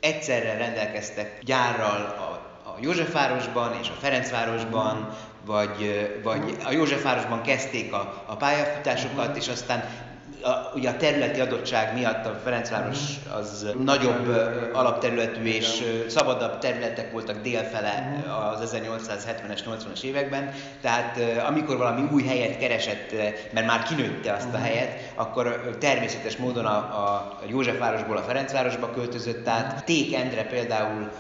egyszerre 0.00 0.56
rendelkeztek 0.56 1.38
gyárral 1.44 2.14
a, 2.18 2.32
a 2.68 2.76
Józsefvárosban 2.80 3.78
és 3.80 3.88
a 3.88 3.98
Ferencvárosban, 4.00 4.96
uh-huh. 4.96 5.14
vagy, 5.44 6.10
vagy 6.22 6.56
a 6.64 6.70
Józsefvárosban 6.70 7.42
kezdték 7.42 7.92
a, 7.92 8.24
a 8.26 8.36
pályafutásokat, 8.36 9.18
uh-huh. 9.18 9.36
és 9.36 9.48
aztán 9.48 9.84
a, 10.42 10.72
ugye 10.74 10.88
a 10.88 10.96
területi 10.96 11.40
adottság 11.40 11.94
miatt 11.94 12.26
a 12.26 12.40
Ferencváros 12.44 12.98
az 13.38 13.66
nagyobb 13.84 14.28
alapterületű 14.72 15.44
és 15.44 15.82
szabadabb 16.08 16.58
területek 16.58 17.12
voltak 17.12 17.42
délfele 17.42 18.22
az 18.54 18.74
1870-es, 18.74 19.60
80-as 19.66 20.02
években, 20.02 20.52
tehát 20.80 21.20
amikor 21.48 21.76
valami 21.76 22.08
új 22.12 22.22
helyet 22.24 22.58
keresett, 22.58 23.12
mert 23.52 23.66
már 23.66 23.82
kinőtte 23.82 24.32
azt 24.32 24.54
a 24.54 24.58
helyet, 24.58 25.12
akkor 25.14 25.76
természetes 25.80 26.36
módon 26.36 26.64
a, 26.64 26.76
a 26.76 27.38
Józsefvárosból 27.46 28.16
a 28.16 28.22
Ferencvárosba 28.22 28.90
költözött 28.90 29.48
át. 29.48 29.84
Ték 29.84 30.14
Endre 30.14 30.44
például 30.44 31.10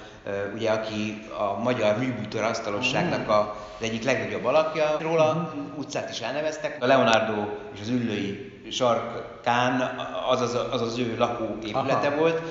ugye, 0.54 0.70
aki 0.70 1.26
a 1.38 1.62
magyar 1.62 1.98
műbútor 1.98 2.42
asztalosságnak 2.42 3.28
a, 3.28 3.56
az 3.78 3.86
egyik 3.86 4.04
legnagyobb 4.04 4.44
alakja. 4.44 4.96
Róla 5.00 5.54
utcát 5.76 6.10
is 6.10 6.20
elneveztek. 6.20 6.76
A 6.80 6.86
Leonardo 6.86 7.44
és 7.74 7.80
az 7.80 7.88
Üllői 7.88 8.55
sarkán 8.70 10.00
az 10.30 10.40
az, 10.40 10.58
az, 10.70 10.80
az 10.80 10.98
ő 10.98 11.14
lakóépülete 11.18 12.06
Aha. 12.06 12.16
volt, 12.16 12.42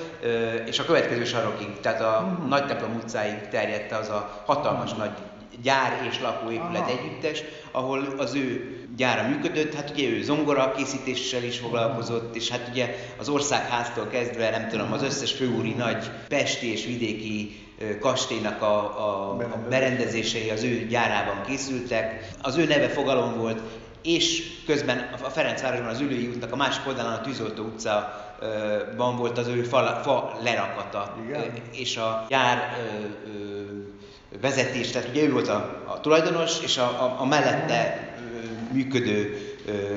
és 0.66 0.78
a 0.78 0.84
következő 0.84 1.24
sarokig, 1.24 1.80
tehát 1.80 2.00
a 2.00 2.26
uh-huh. 2.30 2.48
Nagy 2.48 2.66
Templom 2.66 2.94
utcáig 2.94 3.48
terjedt 3.48 3.92
az 3.92 4.08
a 4.08 4.42
hatalmas 4.46 4.90
uh-huh. 4.90 5.06
nagy 5.06 5.14
gyár 5.62 6.06
és 6.10 6.20
lakóépület 6.20 6.82
Aha. 6.82 6.90
együttes, 6.90 7.42
ahol 7.70 8.14
az 8.18 8.34
ő 8.34 8.76
gyára 8.96 9.28
működött, 9.28 9.74
hát 9.74 9.90
ugye 9.90 10.08
ő 10.08 10.22
zongora 10.22 10.72
készítéssel 10.76 11.42
is 11.42 11.58
foglalkozott, 11.58 12.36
és 12.36 12.50
hát 12.50 12.68
ugye 12.70 12.94
az 13.18 13.28
országháztól 13.28 14.06
kezdve, 14.06 14.50
nem 14.50 14.68
tudom, 14.68 14.92
az 14.92 15.02
összes 15.02 15.32
főúri 15.32 15.72
nagy 15.72 16.10
pesti 16.28 16.72
és 16.72 16.84
vidéki 16.84 17.60
kastélynak 18.00 18.62
a, 18.62 18.76
a, 18.98 19.30
a 19.30 19.66
berendezései 19.68 20.50
az 20.50 20.62
ő 20.62 20.86
gyárában 20.86 21.42
készültek. 21.46 22.28
Az 22.42 22.56
ő 22.56 22.64
neve 22.64 22.88
fogalom 22.88 23.36
volt, 23.36 23.60
és 24.06 24.42
közben 24.66 25.08
a 25.24 25.28
Ferencvárosban 25.28 25.88
az 25.88 26.00
Ülői 26.00 26.26
útnak 26.26 26.52
a 26.52 26.56
másik 26.56 26.86
oldalán 26.86 27.12
a 27.12 27.20
Tűzoltó 27.20 27.64
utcában 27.64 29.16
volt 29.16 29.38
az 29.38 29.46
ő 29.46 29.62
fa, 29.62 30.00
fa 30.02 30.38
lerakata, 30.42 31.16
Igen. 31.26 31.52
és 31.72 31.96
a 31.96 32.26
gyár 32.28 32.76
vezetés, 34.40 34.90
tehát 34.90 35.08
ugye 35.08 35.22
ő 35.22 35.32
volt 35.32 35.48
a, 35.48 35.82
a 35.86 36.00
tulajdonos, 36.00 36.60
és 36.60 36.78
a, 36.78 36.82
a, 36.82 37.20
a 37.20 37.24
mellette 37.24 38.14
működő 38.72 39.40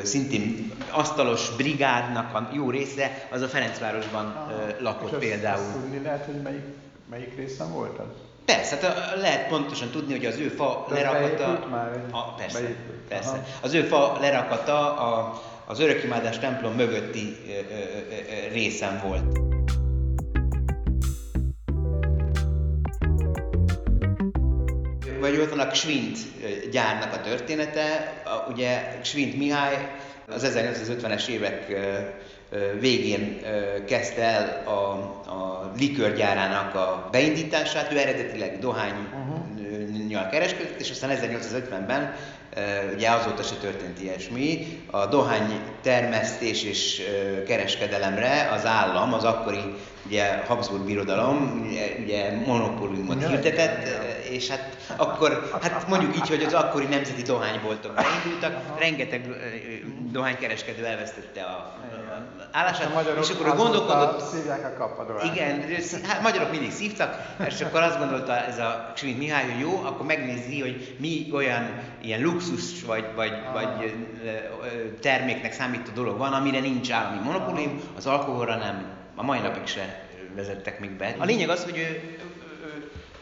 szintén 0.04 0.72
asztalos 0.92 1.50
brigádnak 1.56 2.36
a 2.36 2.50
jó 2.54 2.70
része, 2.70 3.28
az 3.32 3.42
a 3.42 3.48
Ferencvárosban 3.48 4.26
Aha. 4.26 4.66
lakott 4.80 5.22
és 5.22 5.28
például. 5.28 5.66
Azt 5.66 5.74
tudni 5.74 6.02
lehet, 6.04 6.26
hogy 6.26 6.42
melyik, 6.42 6.64
melyik 7.10 7.36
részen 7.36 7.74
volt 7.74 8.00
az? 8.00 8.29
Persze, 8.46 8.78
hát 8.82 9.16
lehet 9.16 9.48
pontosan 9.48 9.90
tudni, 9.90 10.14
hogy 10.14 10.26
az 10.26 10.38
ő 10.38 10.48
fa 10.48 10.86
De 10.90 10.96
lerakata... 10.96 11.68
Már 11.70 12.04
a, 12.12 12.34
persze, 12.34 12.76
persze. 13.08 13.46
Az 13.62 13.74
ő 13.74 13.82
fa 13.82 14.18
lerakata 14.20 14.98
a, 14.98 15.42
az 15.66 15.80
örökimádás 15.80 16.40
templom 16.40 16.74
mögötti 16.74 17.38
ö, 17.48 17.52
ö, 17.52 17.80
ö, 18.50 18.54
részen 18.54 19.02
volt. 19.04 19.38
Vagy 25.20 25.38
ott 25.38 25.50
van 25.50 25.60
a 25.60 25.68
Ksvint 25.68 26.18
gyárnak 26.72 27.14
a 27.14 27.22
története. 27.22 28.14
A, 28.26 28.52
ugye 28.52 29.00
Ksvint 29.02 29.38
Mihály 29.38 29.96
az 30.28 30.52
1950-es 30.56 31.28
évek 31.28 31.68
végén 32.80 33.42
kezdte 33.86 34.22
el 34.22 34.64
a, 34.66 34.94
a 35.32 35.72
likörgyárának 35.78 36.76
a 36.76 37.08
beindítását, 37.12 37.92
ő 37.94 37.98
eredetileg 37.98 38.60
dohánynyal 38.60 39.04
uh-huh. 40.12 40.30
kereskedett, 40.30 40.80
és 40.80 40.90
aztán 40.90 41.10
1850-ben 41.10 42.14
ugye 42.96 43.10
azóta 43.10 43.44
se 43.44 43.56
történt 43.56 44.02
ilyesmi. 44.02 44.68
A 44.92 45.06
dohány 45.06 45.62
termesztés 45.82 46.64
és 46.64 47.02
kereskedelemre 47.48 48.50
az 48.54 48.66
állam, 48.66 49.14
az 49.14 49.24
akkori 49.24 49.74
ugye 50.06 50.44
Habsburg 50.48 50.86
birodalom 50.86 51.68
ugye 52.04 52.32
monopóliumot 52.46 53.28
hirdetett, 53.28 53.88
és 54.30 54.48
hát 54.48 54.78
akkor, 54.96 55.50
hát 55.62 55.88
mondjuk 55.88 56.16
így, 56.16 56.28
hogy 56.28 56.44
az 56.44 56.54
akkori 56.54 56.86
nemzeti 56.86 57.22
dohányboltok 57.22 57.94
beindultak, 57.94 58.80
rengeteg 58.80 59.22
dohánykereskedő 60.12 60.86
elvesztette 60.86 61.44
a, 61.44 61.74
állását, 62.52 62.96
a 62.96 63.20
és 63.20 63.30
akkor 63.30 63.48
a 63.48 63.56
gondolkodott... 63.56 64.22
Szívják 64.22 64.66
a 64.66 64.78
kapadolányt. 64.78 65.36
Igen, 65.36 65.64
hát 66.04 66.22
magyarok 66.22 66.52
mindig 66.52 66.72
szívtak, 66.72 67.36
és 67.48 67.62
akkor 67.62 67.82
azt 67.82 67.98
gondolta 67.98 68.38
ez 68.38 68.60
a 68.60 68.92
Schmidt 68.96 69.18
Mihály, 69.18 69.52
hogy 69.52 69.60
jó, 69.60 69.82
akkor 69.86 70.06
megnézi, 70.06 70.62
hogy 70.62 70.96
mi 71.00 71.28
olyan 71.34 71.82
ilyen 72.02 72.22
luxus 72.22 72.84
vagy, 72.86 73.06
vagy, 73.16 73.32
vagy 73.54 73.94
terméknek 75.02 75.54
számító 75.54 75.92
dolog 75.94 76.18
van, 76.18 76.34
amire 76.34 76.60
nincs 76.60 76.92
állami 76.92 77.24
monopólium, 77.24 77.82
az 77.98 78.08
alkoholra 78.08 78.56
nem, 78.56 78.86
a 79.16 79.24
mai 79.24 79.40
napig 79.40 79.68
se 79.68 80.04
vezettek 80.36 80.80
még 80.80 80.92
be. 80.92 81.16
A 81.18 81.26
lényeg 81.26 81.50
az, 81.50 81.64
hogy 81.64 81.78
ő, 81.78 82.18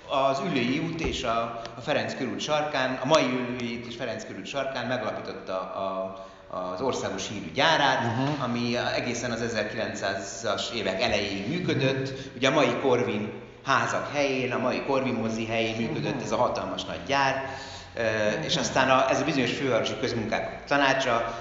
az 0.10 0.42
Ülői 0.50 0.80
út 0.80 1.02
és 1.02 1.24
a, 1.24 1.62
a 1.78 1.82
Ferenc 1.82 2.16
körút 2.18 2.40
sarkán, 2.40 3.00
a 3.04 3.06
mai 3.06 3.24
Ülői 3.24 3.78
út 3.78 3.86
és 3.88 3.96
Ferenc 3.96 4.26
körút 4.26 4.46
sarkán 4.46 4.88
megalapította 4.88 5.54
a, 5.60 6.26
az 6.50 6.82
országos 6.82 7.28
hírű 7.28 7.52
gyárát, 7.52 8.04
uh-huh. 8.04 8.44
ami 8.44 8.78
egészen 8.96 9.32
az 9.32 9.44
1900-as 9.56 10.72
évek 10.76 11.02
elejéig 11.02 11.50
működött. 11.50 12.14
Ugye 12.36 12.48
a 12.48 12.52
mai 12.52 12.76
Corvin 12.82 13.32
házak 13.64 14.12
helyén, 14.14 14.52
a 14.52 14.58
mai 14.58 14.82
Corvin 14.82 15.14
mozi 15.14 15.46
helyén 15.46 15.76
működött 15.76 16.06
uh-huh. 16.06 16.24
ez 16.24 16.32
a 16.32 16.38
hatalmas 16.38 16.84
nagy 16.84 17.00
gyár, 17.08 17.50
uh-huh. 17.96 18.46
és 18.46 18.56
aztán 18.56 18.90
a, 18.90 19.10
ez 19.10 19.22
a 19.22 19.26
bizonyos 19.26 19.52
fővárosi 19.52 19.94
közmunkák 20.00 20.66
tanácsa, 20.66 21.36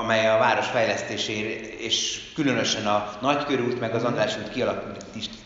amely 0.00 0.28
a 0.28 0.38
város 0.38 0.66
fejlesztésért 0.66 1.64
és 1.64 2.20
különösen 2.34 2.86
a 2.86 3.10
Nagykörút 3.20 3.80
meg 3.80 3.94
az 3.94 4.04
András 4.04 4.36
út 4.36 4.48
kialakításáért 4.48 5.41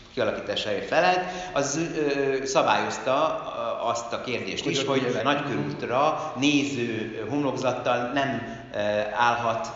felelt, 0.87 1.19
az 1.53 1.79
ö, 1.95 2.45
szabályozta 2.45 3.41
azt 3.83 4.13
a 4.13 4.21
kérdést 4.21 4.65
is, 4.65 4.83
hogy 4.83 5.17
a 5.19 5.23
nagykörútra 5.23 6.33
néző 6.39 7.25
homlokzattal 7.29 8.11
nem 8.13 8.41
állhat 9.13 9.67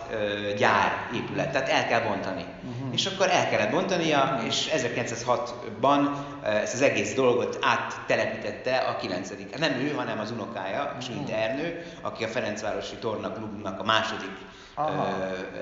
gyárépület, 0.57 1.51
tehát 1.51 1.69
el 1.69 1.87
kell 1.87 2.01
bontani. 2.01 2.45
Uh-huh. 2.63 2.80
És 2.91 3.05
akkor 3.05 3.29
el 3.29 3.49
kellett 3.49 3.71
bontania, 3.71 4.41
és 4.47 4.69
1906-ban 4.75 6.09
ezt 6.43 6.73
az 6.73 6.81
egész 6.81 7.13
dolgot 7.13 7.57
áttelepítette 7.61 8.77
a 8.77 8.95
9 8.95 9.29
Nem 9.59 9.71
ő, 9.71 9.91
hanem 9.91 10.19
az 10.19 10.31
unokája, 10.31 10.95
Schmidt 11.01 11.19
uh-huh. 11.19 11.43
Ernő, 11.43 11.85
aki 12.01 12.23
a 12.23 12.27
Ferencvárosi 12.27 12.95
Torna 12.95 13.31
Klubnak 13.31 13.79
a 13.79 13.83
második 13.83 14.37
Aha. 14.73 15.07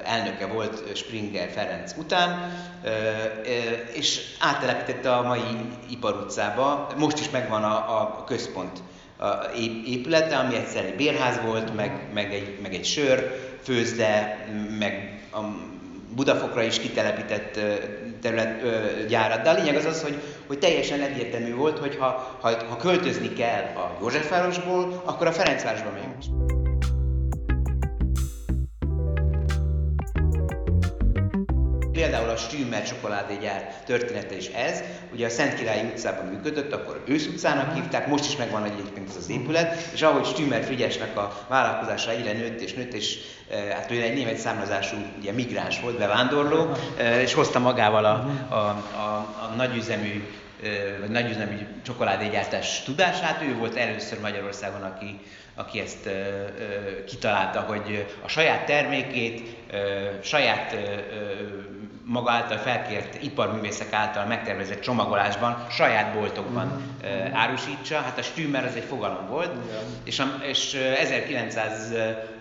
elnöke 0.03 0.45
volt 0.45 0.95
Springer 0.97 1.49
Ferenc 1.49 1.93
után, 1.97 2.51
és 3.93 4.35
áttelepítette 4.39 5.15
a 5.15 5.21
mai 5.21 5.41
Ipar 5.89 6.13
utcába. 6.13 6.87
Most 6.97 7.19
is 7.19 7.29
megvan 7.29 7.63
a, 7.63 8.01
a 8.01 8.23
központ 8.23 8.81
épülete, 9.85 10.37
ami 10.37 10.55
egyszer 10.55 10.85
egy 10.85 10.95
bérház 10.95 11.39
volt, 11.45 11.75
meg, 11.75 12.09
meg, 12.13 12.33
egy, 12.33 12.59
meg 12.61 12.73
egy 12.73 12.85
sör, 12.85 13.39
főzde, 13.63 14.37
meg 14.79 15.21
a 15.31 15.39
Budafokra 16.15 16.61
is 16.61 16.79
kitelepített 16.79 17.59
terület, 18.21 18.61
gyárat. 19.07 19.41
De 19.41 19.49
a 19.49 19.53
lényeg 19.53 19.75
az 19.75 19.85
az, 19.85 20.03
hogy, 20.03 20.21
hogy 20.47 20.59
teljesen 20.59 21.01
egyértelmű 21.01 21.55
volt, 21.55 21.77
hogy 21.77 21.95
ha, 21.99 22.37
ha, 22.41 22.49
ha 22.69 22.77
költözni 22.77 23.33
kell 23.33 23.63
a 23.75 23.97
Józsefvárosból, 24.01 25.01
akkor 25.05 25.27
a 25.27 25.31
Ferencvárosba 25.31 25.91
megyünk. 25.91 26.58
Például 31.99 32.29
a 32.29 32.35
Stümmer 32.35 32.83
csokoládégyár 32.83 33.75
története 33.85 34.35
is 34.35 34.47
ez. 34.47 34.83
Ugye 35.13 35.25
a 35.25 35.29
Szent 35.29 35.53
Király 35.53 35.85
utcában 35.85 36.25
működött, 36.25 36.73
akkor 36.73 37.03
ősz 37.07 37.25
utcának 37.25 37.73
hívták, 37.73 38.07
most 38.07 38.25
is 38.25 38.35
megvan 38.35 38.63
egyébként 38.63 39.09
ez 39.09 39.15
az 39.15 39.29
épület, 39.29 39.89
és 39.93 40.01
ahogy 40.01 40.25
Stümmer 40.25 40.63
Frigyesnek 40.63 41.17
a 41.17 41.45
vállalkozása 41.47 42.11
egyre 42.11 42.31
nőtt 42.31 42.61
és 42.61 42.73
nőtt, 42.73 42.93
és 42.93 43.17
e, 43.51 43.55
hát 43.73 43.91
ő 43.91 44.01
egy 44.01 44.13
német 44.13 44.37
származású 44.37 44.95
ugye, 45.19 45.31
migráns 45.31 45.79
volt, 45.79 45.97
bevándorló, 45.97 46.71
e, 46.97 47.21
és 47.21 47.33
hozta 47.33 47.59
magával 47.59 48.05
a, 48.05 48.29
a, 48.49 48.55
a, 48.55 49.35
a 49.41 49.53
nagyüzemű 49.55 50.27
e, 50.63 50.67
vagy 50.99 51.09
nagyüzemű 51.09 51.67
csokoládégyártás 51.85 52.83
tudását. 52.83 53.41
Ő 53.41 53.55
volt 53.55 53.75
először 53.75 54.19
Magyarországon, 54.19 54.81
aki, 54.81 55.19
aki 55.55 55.79
ezt 55.79 56.05
ö, 56.05 56.09
ö, 56.09 57.03
kitalálta, 57.03 57.59
hogy 57.59 58.05
a 58.21 58.27
saját 58.27 58.65
termékét, 58.65 59.55
ö, 59.71 59.77
saját 60.23 60.75
maga 62.09 62.31
által 62.31 62.57
felkért 62.57 63.23
iparművészek 63.23 63.93
által 63.93 64.25
megtervezett 64.25 64.81
csomagolásban, 64.81 65.65
saját 65.69 66.13
boltokban 66.13 66.67
mm. 66.67 66.81
árusítsa. 67.33 67.95
Hát 68.01 68.17
a 68.17 68.21
Stümmer 68.21 68.65
az 68.65 68.75
egy 68.75 68.83
fogalom 68.83 69.27
volt, 69.27 69.51
Igen. 69.65 69.83
és, 70.03 70.19
a, 70.19 70.39
és 70.41 70.77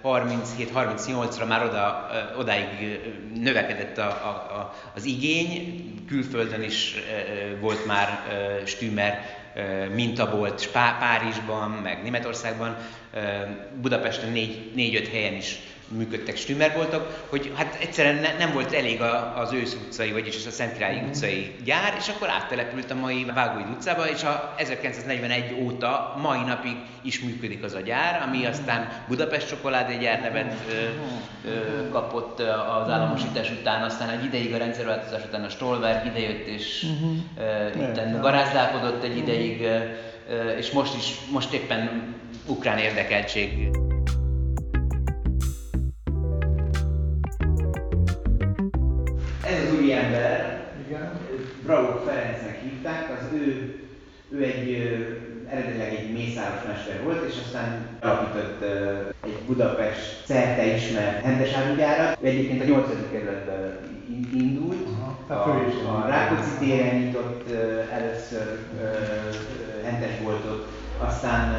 1937-38-ra 0.03 1.49
már 1.49 1.65
oda, 1.65 2.11
odáig 2.39 3.01
növekedett 3.35 3.99
a, 3.99 4.07
a, 4.07 4.29
a, 4.59 4.75
az 4.95 5.05
igény, 5.05 5.85
külföldön 6.07 6.63
is 6.63 6.95
volt 7.61 7.87
már 7.87 8.21
Stümmer 8.65 9.37
mintabolt 9.95 10.71
Párizsban, 10.73 11.71
meg 11.71 12.03
Németországban, 12.03 12.77
Budapesten 13.81 14.31
négy, 14.31 14.73
négy-öt 14.75 15.09
helyen 15.09 15.35
is 15.35 15.59
működtek. 15.89 16.37
Stümmerboltok, 16.37 17.25
hogy 17.29 17.53
hát 17.57 17.77
egyszerűen 17.81 18.15
ne, 18.15 18.37
nem 18.39 18.53
volt 18.53 18.73
elég 18.73 19.01
a, 19.01 19.39
az 19.39 19.53
ősz 19.53 19.75
utcai, 19.75 20.13
vagyis 20.13 20.37
az 20.37 20.47
a 20.47 20.51
Szentkirályi 20.51 20.99
Mhm. 20.99 21.09
utcai 21.09 21.55
gyár, 21.65 21.95
és 21.99 22.09
akkor 22.09 22.29
áttelepült 22.29 22.91
a 22.91 22.95
mai 22.95 23.25
Vágóid 23.35 23.67
utcába, 23.69 24.09
és 24.09 24.23
a 24.23 24.55
1941 24.57 25.55
óta 25.63 26.17
mai 26.23 26.41
napig 26.47 26.77
is 27.03 27.21
működik 27.21 27.65
az 27.65 27.75
a 27.75 27.81
gyár, 27.81 28.23
ami 28.27 28.47
aztán 28.47 28.89
Budapest 29.09 29.49
csokoládégyár 29.49 30.21
nevet 30.21 30.55
ö, 30.71 30.75
ö, 31.49 31.89
kapott 31.91 32.41
az 32.41 32.91
államosítás 32.91 33.51
után, 33.51 33.83
aztán 33.83 34.09
egy 34.09 34.25
ideig 34.25 34.55
a 34.55 34.59
rendszerváltozás 34.59 35.23
után 35.25 35.45
a 35.45 35.49
Stolberg 35.49 36.07
idejött, 36.07 36.47
és 36.47 36.87
ö, 37.39 38.21
garázdálkodott 38.21 39.03
egy 39.05 39.17
ideig, 39.17 39.63
ö, 39.63 40.49
és 40.57 40.71
most 40.71 40.97
is, 40.97 41.13
most 41.31 41.53
éppen 41.53 42.15
ukrán 42.47 42.79
érdekeltség. 42.79 43.69
Ez 49.91 49.95
az 49.95 50.01
új 50.01 50.05
ember, 50.05 50.61
Igen. 50.87 51.11
Brauk 51.65 52.03
Ferencnek 52.07 52.61
hívták, 52.63 53.11
az 53.21 53.27
ő, 53.33 53.75
ő 54.31 54.43
egy 54.43 54.69
eredetileg 55.51 55.95
egy 55.95 56.13
mészáros 56.13 56.61
mester 56.67 57.03
volt, 57.05 57.25
és 57.29 57.35
aztán 57.45 57.87
alapított 58.01 58.63
egy 59.25 59.39
Budapest 59.47 60.23
szerte 60.27 60.75
ismert 60.75 61.25
hentesárugyárat. 61.25 62.19
Ő 62.21 62.27
egyébként 62.27 62.63
a 62.63 62.65
8. 62.65 62.87
kerületben 63.13 63.79
in- 64.09 64.33
indult, 64.33 64.87
Aha, 65.29 65.51
a, 65.51 65.61
egy 65.65 65.85
a 65.87 66.07
Rákóczi 66.09 66.51
téren 66.59 66.97
nyitott 66.97 67.51
először 67.93 68.59
ö, 68.81 68.87
hentesboltot, 69.85 70.69
aztán 70.99 71.55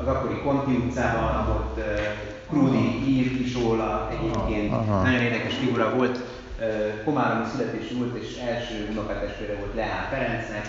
az 0.00 0.06
akkori 0.06 0.40
Konti 0.44 0.74
utcában, 0.74 1.68
ö, 1.76 1.80
Krúdi 2.48 3.08
írt 3.08 3.40
is 3.40 3.54
róla 3.54 4.10
egyébként, 4.20 4.72
Aha. 4.72 5.02
nagyon 5.02 5.20
érdekes 5.20 5.54
figura 5.54 5.94
volt, 5.96 6.18
Komáromi 7.04 7.44
születésű 7.52 7.96
volt, 7.96 8.16
és 8.16 8.36
első 8.36 8.88
unokatestvére 8.90 9.54
volt 9.54 9.74
Lehán 9.74 10.08
Ferencnek. 10.10 10.66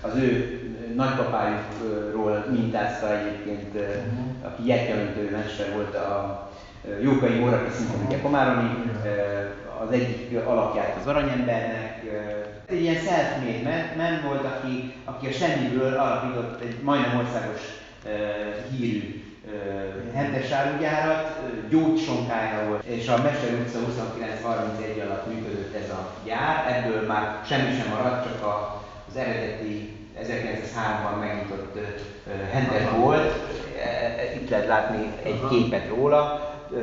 Az 0.00 0.16
ő 0.16 0.60
nagypapájukról 0.96 2.46
mintázta 2.50 3.18
egyébként, 3.18 3.74
ö, 3.74 3.84
aki 4.46 4.66
jetjelentő 4.66 5.30
mester 5.30 5.72
volt 5.74 5.94
a 5.94 6.50
Jókai 7.02 7.38
Móra, 7.38 7.56
aki 7.56 7.70
szintén 7.70 8.06
ugye 8.06 8.20
Komáromi, 8.20 8.68
ö, 9.04 9.08
az 9.84 9.92
egyik 9.92 10.46
alakját 10.46 10.96
az 11.00 11.06
aranyembernek. 11.06 12.02
Egy 12.66 12.80
ilyen 12.80 13.02
self-made 13.02 13.92
man, 13.96 14.20
volt, 14.26 14.44
aki, 14.44 14.94
aki 15.04 15.26
a 15.26 15.32
semmiből 15.32 15.94
alapított 15.94 16.60
egy 16.62 16.76
majdnem 16.82 17.16
országos 17.16 17.60
hírű 18.70 19.22
ö, 19.52 20.14
hentes 20.14 20.50
árugyárat, 20.50 21.38
gyógysonkája 21.68 22.68
volt, 22.68 22.84
és 22.84 23.08
a 23.08 23.16
Mester 23.22 23.52
utca 23.52 23.78
29-31 23.78 25.04
alatt 25.04 25.26
működött 25.34 25.74
ez 25.74 25.90
a 25.90 26.08
gyár, 26.24 26.76
ebből 26.76 27.06
már 27.06 27.40
semmi 27.46 27.76
sem 27.80 27.88
maradt, 27.90 28.24
csak 28.24 28.42
a, 28.42 28.82
az 29.10 29.16
eredeti 29.16 29.96
1903-ban 30.22 31.20
megnyitott 31.20 31.78
hentes 32.52 32.82
volt, 32.96 33.50
E- 33.84 34.20
e- 34.20 34.34
itt 34.34 34.50
lehet 34.50 34.66
látni 34.66 35.10
egy 35.22 35.40
képet 35.50 35.88
róla. 35.88 36.50
Ö, 36.70 36.78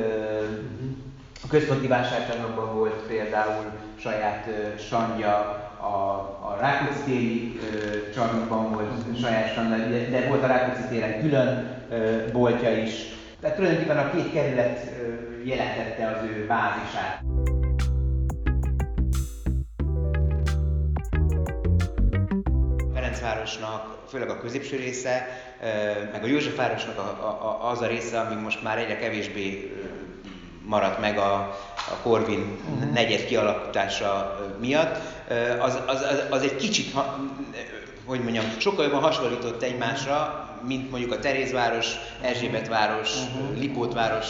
A 1.44 1.46
központi 1.48 1.86
vásárcsarnokban 1.86 2.74
volt 2.74 2.94
például 3.06 3.64
saját 4.00 4.46
ö, 4.48 4.78
standja, 4.78 5.32
a, 5.80 5.86
a 6.40 6.56
Rákóczi 6.60 7.00
téri 7.04 7.60
csarnokban 8.14 8.72
volt 8.72 8.90
saját 9.20 9.50
standja, 9.50 10.08
de, 10.10 10.26
volt 10.28 10.42
a 10.42 10.46
Rákóczi 10.46 10.82
téren 10.88 11.20
külön 11.20 11.79
boltja 12.32 12.76
is. 12.76 12.92
Tehát 13.40 13.56
tulajdonképpen 13.56 13.98
a 13.98 14.10
két 14.10 14.32
kerület 14.32 14.92
jelentette 15.44 16.06
az 16.06 16.24
ő 16.24 16.46
bázisát. 16.46 17.22
Ferencvárosnak, 22.94 23.98
főleg 24.08 24.28
a 24.28 24.40
középső 24.40 24.76
része, 24.76 25.26
meg 26.12 26.22
a 26.22 26.26
Józsefvárosnak 26.26 26.98
a, 26.98 27.26
a, 27.26 27.70
az 27.70 27.80
a 27.80 27.86
része, 27.86 28.20
ami 28.20 28.40
most 28.40 28.62
már 28.62 28.78
egyre 28.78 28.98
kevésbé 28.98 29.76
maradt 30.64 31.00
meg 31.00 31.18
a, 31.18 31.34
a 31.74 31.96
Corvin 32.02 32.58
negyed 32.92 33.24
kialakítása 33.24 34.40
miatt, 34.60 34.96
az, 35.60 35.78
az, 35.86 36.02
az, 36.02 36.22
az 36.30 36.42
egy 36.42 36.56
kicsit, 36.56 36.94
hogy 38.04 38.20
mondjam, 38.20 38.44
sokkal 38.58 38.84
jobban 38.84 39.02
hasonlított 39.02 39.62
egymásra, 39.62 40.49
mint 40.66 40.90
mondjuk 40.90 41.12
a 41.12 41.18
Terézváros, 41.18 41.94
Erzsébetváros, 42.20 43.10
Lipótváros. 43.58 44.26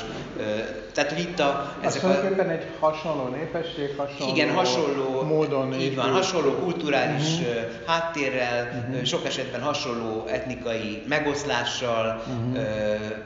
Tehát, 0.94 1.12
hogy 1.12 1.20
itt 1.20 1.38
a, 1.38 1.74
Ez 1.80 1.96
ezek 1.96 2.38
a, 2.38 2.50
egy 2.50 2.66
hasonló 2.80 3.28
népesség, 3.28 3.96
hasonló, 3.96 4.34
igen, 4.34 4.54
hasonló, 4.54 5.22
módon 5.22 5.74
így 5.74 5.96
van, 5.96 6.10
hasonló 6.10 6.50
kulturális 6.50 7.38
uh-huh. 7.38 7.54
háttérrel, 7.86 8.86
uh-huh. 8.88 9.04
sok 9.04 9.24
esetben 9.24 9.62
hasonló 9.62 10.26
etnikai 10.26 11.02
megoszlással, 11.08 12.22
uh-huh. 12.26 12.64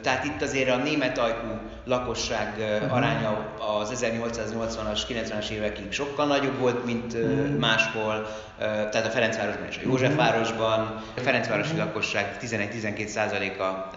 tehát 0.02 0.24
itt 0.24 0.42
azért 0.42 0.70
a 0.70 0.76
német 0.76 1.18
ajkú 1.18 1.60
lakosság 1.84 2.54
uh-huh. 2.58 2.96
aránya 2.96 3.54
az 3.80 4.04
1880-as, 4.04 5.00
90-es 5.08 5.48
évekig 5.48 5.92
sokkal 5.92 6.26
nagyobb 6.26 6.58
volt, 6.58 6.84
mint 6.84 7.14
uh-huh. 7.14 7.58
máshol, 7.58 8.26
tehát 8.58 9.06
a 9.06 9.10
Ferencvárosban 9.10 9.66
és 9.68 9.76
a 9.76 9.80
Józsefvárosban. 9.84 11.02
A 11.16 11.20
Ferencvárosi 11.20 11.76
lakosság 11.76 12.36
11-12%-a 12.40 13.90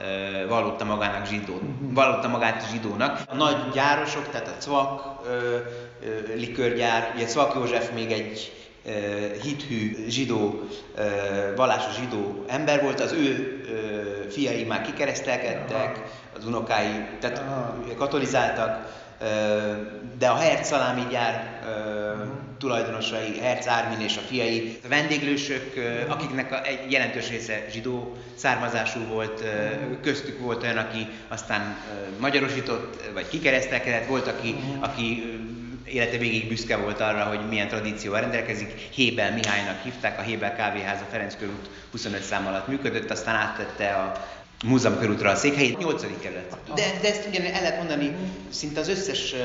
vallotta 0.47 0.85
magának 0.85 1.25
zsidót, 1.25 1.61
vallotta 1.79 2.27
magát 2.27 2.69
zsidónak. 2.71 3.21
A 3.27 3.35
nagy 3.35 3.56
gyárosok, 3.73 4.29
tehát 4.29 4.47
a 4.47 4.61
Cvak 4.61 5.21
ö, 5.25 5.57
ö, 6.03 6.33
likörgyár, 6.35 7.11
ugye 7.15 7.25
Cvak 7.25 7.55
József 7.55 7.91
még 7.93 8.11
egy 8.11 8.51
ö, 8.85 8.89
hithű 9.41 10.05
zsidó, 10.07 10.61
ö, 10.95 11.01
vallásos 11.55 11.95
zsidó 11.95 12.43
ember 12.47 12.81
volt, 12.81 12.99
az 12.99 13.11
ő 13.11 13.61
ö, 13.69 14.29
fiai 14.29 14.63
már 14.63 14.81
kikeresztelkedtek, 14.81 16.01
az 16.37 16.45
unokái, 16.45 17.05
tehát 17.19 17.43
katolizáltak, 17.97 18.85
ö, 19.19 19.25
de 20.17 20.27
a 20.27 20.35
Herz 20.35 20.67
szalámi 20.67 21.05
gyár 21.09 21.61
ö, 21.65 22.46
tulajdonosai, 22.57 23.39
Herz 23.39 23.67
Ármin 23.67 24.05
és 24.05 24.17
a 24.17 24.21
fiai, 24.27 24.79
a 24.85 24.87
vendéglősök, 24.87 25.73
akiknek 26.07 26.51
a, 26.51 26.65
egy 26.65 26.91
jelentős 26.91 27.29
része 27.29 27.65
zsidó 27.71 28.17
származású 28.35 28.99
volt, 28.99 29.43
köztük 30.01 30.39
volt 30.39 30.63
olyan, 30.63 30.77
aki 30.77 31.07
aztán 31.27 31.77
magyarosított, 32.19 33.09
vagy 33.13 33.27
kikeresztelkedett, 33.27 34.07
volt, 34.07 34.27
aki, 34.27 34.55
aki 34.79 35.23
élete 35.85 36.17
végig 36.17 36.47
büszke 36.47 36.77
volt 36.77 37.01
arra, 37.01 37.23
hogy 37.23 37.47
milyen 37.49 37.67
tradícióval 37.67 38.21
rendelkezik. 38.21 38.71
Hébel 38.91 39.33
Mihálynak 39.33 39.83
hívták, 39.83 40.19
a 40.19 40.21
Hébel 40.21 40.55
kávéház 40.55 41.01
a 41.01 41.07
Ferenc 41.11 41.35
körút 41.35 41.69
25 41.91 42.21
szám 42.21 42.47
alatt 42.47 42.67
működött, 42.67 43.11
aztán 43.11 43.35
áttette 43.35 43.93
a 43.93 44.25
Múzeum 44.65 44.99
körútra 44.99 45.29
a 45.29 45.35
székhelyét, 45.35 45.77
8. 45.77 46.05
kerület. 46.21 46.57
De, 46.75 46.83
de 47.01 47.07
ezt 47.07 47.27
ugyan 47.27 47.45
el 47.45 47.61
lehet 47.61 47.77
mondani 47.77 48.15
szinte 48.49 48.79
az 48.79 48.87
összes 48.87 49.35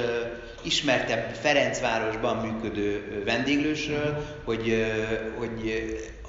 ismertebb 0.63 1.35
Ferencvárosban 1.35 2.37
működő 2.37 3.23
vendéglősről, 3.25 4.27
hogy, 4.45 4.93
hogy 5.39 5.85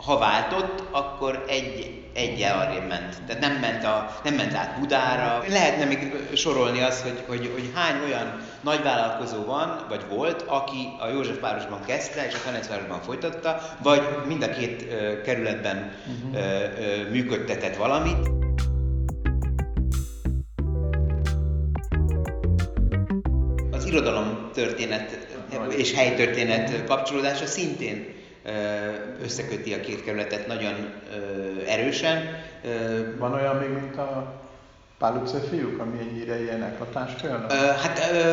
ha 0.06 0.18
váltott, 0.18 0.84
akkor 0.92 1.46
egy, 1.48 2.02
egyel 2.14 2.60
arrébb 2.60 2.88
ment. 2.88 3.16
Tehát 3.28 3.42
nem 3.42 3.54
ment, 3.54 3.84
a, 3.84 4.20
nem 4.24 4.34
ment 4.34 4.54
át 4.54 4.80
Budára. 4.80 5.44
Lehetne 5.48 5.86
még 5.86 6.14
sorolni 6.36 6.82
azt, 6.82 7.02
hogy, 7.02 7.24
hogy, 7.28 7.52
hogy 7.54 7.72
hány 7.74 8.04
olyan 8.06 8.42
nagyvállalkozó 8.62 9.44
van, 9.46 9.86
vagy 9.90 10.06
volt, 10.10 10.42
aki 10.42 10.96
a 11.00 11.08
Józsefvárosban 11.08 11.80
kezdte, 11.86 12.26
és 12.26 12.34
a 12.34 12.38
Ferencvárosban 12.38 13.02
folytatta, 13.02 13.62
vagy 13.82 14.02
mind 14.28 14.44
a 14.44 14.50
két 14.50 14.88
kerületben 15.24 15.92
uh, 16.32 16.40
uh, 16.40 17.10
működtetett 17.10 17.76
valamit. 17.76 18.43
Irodalom 23.94 24.50
történet 24.54 25.28
és 25.70 25.94
helytörténet 25.94 26.86
kapcsolódása 26.86 27.46
szintén 27.46 28.14
összeköti 29.24 29.74
a 29.74 29.80
két 29.80 30.04
kerületet 30.04 30.48
nagyon 30.48 30.94
erősen. 31.68 32.44
Van 33.18 33.34
olyan 33.34 33.56
még, 33.56 33.70
mint 33.70 33.98
a 33.98 34.42
Pál 34.98 35.24
fiúk, 35.50 35.80
ami 35.80 36.00
ennyire 36.00 36.42
ilyen 36.42 36.64
eklatás 36.64 37.12
példa? 37.22 37.54
Hát 37.56 38.10
ö, 38.12 38.32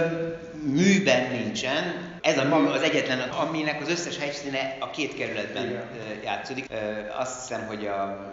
műben 0.62 1.30
nincsen. 1.30 2.08
Ez 2.22 2.38
a 2.38 2.44
mű 2.44 2.66
az 2.66 2.82
egyetlen, 2.82 3.18
aminek 3.18 3.80
az 3.80 3.88
összes 3.88 4.18
helyszíne 4.18 4.76
a 4.80 4.90
két 4.90 5.14
kerületben 5.14 5.66
Igen. 5.66 5.82
játszódik. 6.24 6.66
Azt 7.18 7.40
hiszem, 7.40 7.66
hogy 7.66 7.86
a 7.86 8.30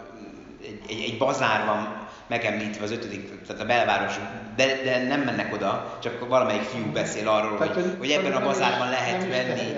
egy, 0.62 0.80
egy, 0.88 1.02
egy 1.02 1.18
bazár 1.18 1.66
van 1.66 2.07
megemlítve 2.28 2.84
az 2.84 2.90
ötödik, 2.90 3.46
tehát 3.46 3.62
a 3.62 3.66
belváros, 3.66 4.14
de, 4.56 4.66
de 4.84 5.06
nem 5.06 5.20
mennek 5.20 5.54
oda, 5.54 5.98
csak 6.02 6.28
valamelyik 6.28 6.62
fiú 6.62 6.92
beszél 6.92 7.28
arról, 7.28 7.58
tehát, 7.58 7.74
hogy, 7.74 7.94
hogy 7.98 8.10
ebben 8.10 8.32
a 8.32 8.44
bazárban 8.44 8.88
lehet 8.88 9.18
nem 9.18 9.28
venni. 9.28 9.72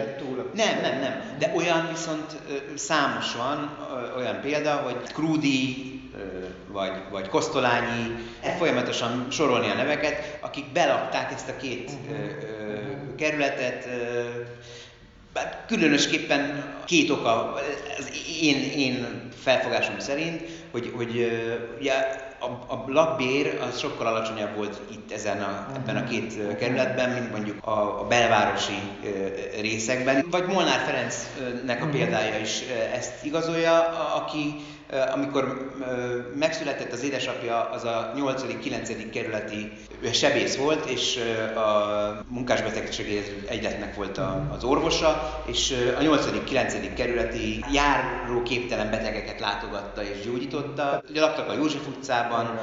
Nem, 0.55 0.81
nem, 0.81 1.01
nem. 1.01 1.23
De 1.39 1.53
olyan 1.57 1.89
viszont 1.91 2.37
számos 2.75 3.35
van, 3.35 3.79
olyan 4.17 4.41
példa, 4.41 4.75
hogy 4.75 4.97
Krúdi, 5.13 5.85
vagy, 6.69 6.93
vagy 7.11 7.29
Kosztolányi, 7.29 8.15
folyamatosan 8.59 9.27
sorolni 9.31 9.71
a 9.71 9.75
neveket, 9.75 10.39
akik 10.41 10.73
belakták 10.73 11.33
ezt 11.33 11.49
a 11.49 11.57
két 11.57 11.91
uh-huh. 11.91 13.17
kerületet, 13.17 13.89
Hát 15.35 15.65
különösképpen 15.67 16.65
két 16.85 17.11
oka, 17.11 17.53
az 17.99 18.11
én, 18.43 18.73
én 18.77 19.29
felfogásom 19.43 19.99
szerint, 19.99 20.43
hogy, 20.71 20.93
hogy 20.97 21.33
ugye 21.79 21.93
a, 22.41 22.75
a 22.75 22.85
lakbér 22.87 23.59
az 23.69 23.79
sokkal 23.79 24.07
alacsonyabb 24.07 24.57
volt 24.57 24.81
itt 24.91 25.13
ezen 25.13 25.43
a, 25.43 25.67
ebben 25.75 25.97
a 25.97 26.05
két 26.05 26.57
kerületben, 26.57 27.11
mint 27.11 27.31
mondjuk 27.31 27.67
a, 27.67 28.01
a 28.01 28.07
belvárosi 28.07 28.79
részekben. 29.61 30.27
Vagy 30.31 30.47
Molnár 30.47 30.79
Ferencnek 30.79 31.83
a 31.83 31.85
mhm. 31.85 31.95
példája 31.95 32.39
is 32.39 32.61
ezt 32.95 33.25
igazolja, 33.25 33.79
aki 34.17 34.55
amikor 35.13 35.71
megszületett 36.35 36.93
az 36.93 37.03
édesapja, 37.03 37.71
az 37.73 37.85
a 37.85 38.13
8.-9. 38.17 39.11
kerületi 39.13 39.73
sebész 40.13 40.57
volt, 40.57 40.85
és 40.85 41.19
a 41.57 42.25
munkásbetegségé 42.29 43.45
egyletnek 43.49 43.95
volt 43.95 44.21
az 44.57 44.65
orvosa, 44.65 45.43
és 45.47 45.75
a 45.99 46.03
8.-9. 46.03 46.91
kerületi 46.95 47.65
járó 47.73 48.43
képtelen 48.43 48.91
betegeket 48.91 49.41
látogatta 49.41 50.03
és 50.03 50.25
gyógyította. 50.25 51.03
Ugye 51.11 51.21
laktak 51.21 51.49
a 51.49 51.55
József 51.55 51.87
utcában, 51.87 52.59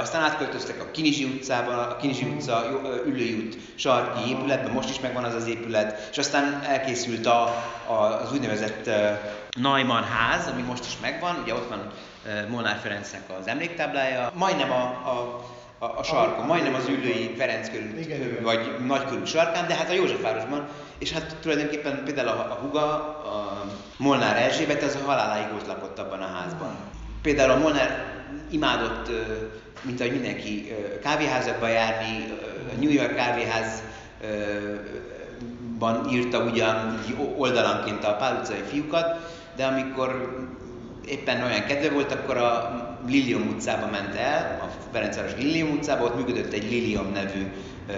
aztán 0.00 0.22
átköltöztek 0.22 0.80
a 0.80 0.90
Kinizsi 0.90 1.24
utcában, 1.24 1.78
a 1.78 1.96
Kinizsi 1.96 2.24
utca 2.24 2.64
ülői 3.06 3.34
út 3.34 3.56
sarki 3.74 4.30
épületben, 4.30 4.72
most 4.72 4.90
is 4.90 5.00
megvan 5.00 5.24
az 5.24 5.34
az 5.34 5.46
épület, 5.46 6.08
és 6.10 6.18
aztán 6.18 6.62
elkészült 6.68 7.26
a, 7.26 7.42
a, 7.86 7.92
az 7.92 8.32
úgynevezett 8.32 8.90
Neumann 9.60 10.02
ház, 10.02 10.46
ami 10.46 10.62
most 10.62 10.84
is 10.84 10.98
megvan, 11.00 11.38
ugye 11.42 11.54
ott 11.54 11.68
van 11.68 11.90
Molnár 12.48 12.78
Ferencnek 12.82 13.22
az 13.40 13.46
emléktáblája, 13.46 14.32
majdnem 14.34 14.70
a, 14.70 14.82
a 14.82 15.44
a, 15.82 15.98
a 15.98 16.02
sarkon, 16.02 16.46
majdnem 16.46 16.74
az 16.74 16.88
ülői 16.88 17.34
Ferenc 17.36 17.70
körül, 17.70 17.98
igen, 17.98 18.38
vagy 18.42 18.76
nagykörű 18.86 19.24
sarkán, 19.24 19.66
de 19.66 19.74
hát 19.74 19.90
a 19.90 19.92
Józsefvárosban, 19.92 20.68
és 20.98 21.12
hát 21.12 21.36
tulajdonképpen 21.40 22.02
például 22.04 22.28
a, 22.28 22.32
a 22.32 22.58
huga, 22.62 22.84
a 22.84 23.64
Molnár 23.96 24.36
Erzsébet, 24.36 24.82
az 24.82 24.98
a 25.02 25.04
haláláig 25.06 25.54
ott 25.54 25.66
lakott 25.66 25.98
abban 25.98 26.20
a 26.20 26.26
házban. 26.26 26.76
Például 27.22 27.50
a 27.50 27.58
Molnár 27.58 28.04
imádott, 28.50 29.10
mint 29.82 30.00
ahogy 30.00 30.12
mindenki, 30.12 30.76
kávéházakba 31.02 31.68
járni, 31.68 32.38
New 32.80 32.90
York 32.90 33.14
kávéház 33.14 33.82
írta 36.10 36.38
ugyan 36.38 37.04
oldalanként 37.36 38.04
a 38.04 38.16
Pál 38.16 38.38
utcai 38.40 38.62
fiúkat, 38.68 39.40
de 39.56 39.64
amikor 39.64 40.38
éppen 41.06 41.42
olyan 41.42 41.64
kedve 41.64 41.90
volt, 41.90 42.12
akkor 42.12 42.36
a 42.36 42.80
Lilium 43.06 43.48
utcába 43.48 43.86
ment 43.90 44.14
el, 44.14 44.58
a 44.62 44.68
Ferencváros 44.92 45.32
Lilium 45.36 45.70
utcába, 45.70 46.04
ott 46.04 46.16
működött 46.16 46.52
egy 46.52 46.70
Lilium 46.70 47.12
nevű 47.12 47.46
ö, 47.88 47.92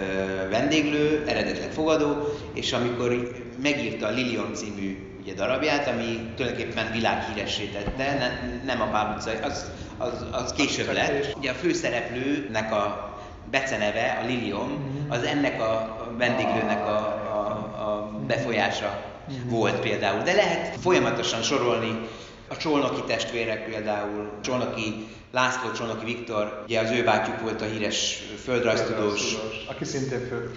vendéglő, 0.49 1.25
eredetileg 1.27 1.71
fogadó, 1.71 2.29
és 2.55 2.73
amikor 2.73 3.33
megírta 3.63 4.07
a 4.07 4.11
Lilium 4.11 4.53
című 4.53 4.99
ugye, 5.21 5.35
darabját, 5.35 5.89
ami 5.89 6.33
tulajdonképpen 6.37 6.93
világhíressé 6.93 7.65
tette, 7.65 8.19
ne, 8.19 8.51
nem 8.65 8.81
a 8.81 8.87
Pál 8.87 9.15
utcai, 9.17 9.35
az, 9.43 9.71
az, 9.99 10.27
az 10.33 10.53
később 10.53 10.93
lett. 10.93 11.35
Ugye 11.37 11.51
a 11.51 11.55
főszereplőnek 11.55 12.73
a 12.73 13.13
beceneve, 13.51 14.19
a 14.23 14.27
Lilium, 14.27 14.69
mhm. 14.69 15.11
az 15.11 15.23
ennek 15.23 15.61
a 15.61 15.97
vendéglőnek 16.19 16.87
a, 16.87 16.97
a, 17.33 17.39
a 17.83 18.11
befolyása 18.27 19.14
volt 19.45 19.81
például. 19.81 20.23
De 20.23 20.33
lehet 20.33 20.81
folyamatosan 20.81 21.43
sorolni 21.43 22.09
a 22.49 22.57
Csolnoki 22.57 23.03
testvérek 23.07 23.65
például, 23.65 24.31
Csolnoki 24.43 25.07
László, 25.35 25.73
Csolnoki 25.73 26.05
Viktor, 26.05 26.63
ugye 26.65 26.81
az 26.81 26.91
ő 26.91 27.05
bátyjuk 27.05 27.41
volt 27.41 27.63
a 27.63 27.65
híres 27.65 28.23
földrajztudós. 28.43 29.37
Aki 29.67 29.85
szintén 29.85 30.29
föl, 30.29 30.51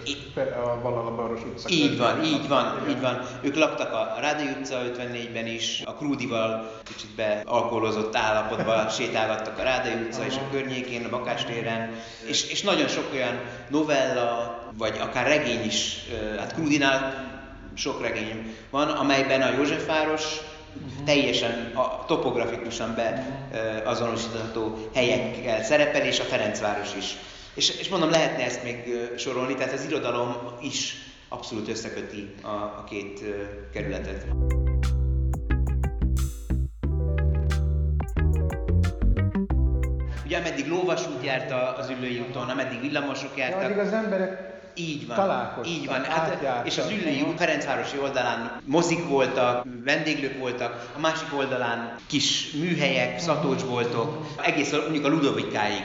a 0.48 0.82
valahol 0.82 1.12
a 1.12 1.16
Baros 1.16 1.42
utca. 1.42 1.70
Így 1.70 1.98
van, 1.98 2.24
így 2.24 2.48
van, 2.48 2.78
igen. 2.82 2.96
így 2.96 3.02
van. 3.02 3.22
Ők 3.42 3.56
laktak 3.56 3.94
a 3.94 4.18
Rádi 4.20 4.44
utca 4.44 4.82
54-ben 4.98 5.48
is, 5.48 5.82
a 5.86 5.94
Krúdival 5.94 6.72
kicsit 6.84 7.16
bealkoholozott 7.16 8.16
állapotban 8.16 8.90
sétálgattak 8.98 9.60
a 9.60 9.64
Rádi 9.64 9.90
utca 9.90 10.26
és 10.26 10.36
a 10.36 10.50
környékén, 10.52 11.06
a 11.06 11.10
Bakástéren, 11.10 11.92
és, 12.28 12.50
és 12.50 12.62
nagyon 12.62 12.88
sok 12.88 13.10
olyan 13.14 13.40
novella, 13.70 14.60
vagy 14.78 14.98
akár 15.00 15.28
regény 15.28 15.66
is, 15.66 15.98
hát 16.38 16.54
Krúdinál 16.54 17.36
sok 17.78 18.02
regény 18.02 18.56
van, 18.70 18.90
amelyben 18.90 19.42
a 19.42 19.52
Józsefváros 19.58 20.24
uh-huh. 20.24 21.06
teljesen 21.06 21.72
a, 21.76 22.06
topografikusan 22.06 22.96
beazonosítható 22.96 24.90
helyekkel 24.94 25.64
szerepel, 25.64 26.02
és 26.02 26.20
a 26.20 26.24
Ferencváros 26.24 26.96
is. 26.96 27.16
És, 27.54 27.80
és 27.80 27.90
mondom, 27.90 28.10
lehetne 28.10 28.44
ezt 28.44 28.64
még 28.64 28.98
sorolni, 29.18 29.56
tehát 29.56 29.74
az 29.74 29.86
irodalom 29.86 30.36
is 30.62 30.96
abszolút 31.30 31.68
összeköti 31.68 32.34
a, 32.42 32.48
a 32.48 32.84
két 32.90 33.24
kerületet. 33.74 34.26
Ugye 40.26 40.38
ameddig 40.38 40.68
lóvasút 40.68 41.24
járt 41.24 41.78
az 41.78 41.90
ülői 41.90 42.20
úton, 42.30 42.50
ameddig 42.50 42.80
villamosok 42.80 43.38
jártak. 43.38 43.62
Ja, 43.62 43.68
addig 43.68 43.78
az 43.78 43.94
emberek 43.94 44.57
így 44.78 45.08
van. 45.08 45.16
Így 45.66 45.86
van. 45.88 46.04
Hát, 46.04 46.66
és 46.66 46.78
az 46.78 46.90
ülői 46.90 47.22
út 47.22 47.38
Ferencvárosi 47.38 47.98
oldalán 47.98 48.62
mozik 48.66 49.08
voltak, 49.08 49.66
vendéglők 49.84 50.40
voltak, 50.40 50.90
a 50.96 51.00
másik 51.00 51.38
oldalán 51.38 51.96
kis 52.08 52.52
műhelyek, 52.52 53.20
szatócsboltok, 53.20 54.26
egész 54.44 54.72
mondjuk 54.72 55.06
a 55.06 55.10
Ludovikáig. 55.10 55.84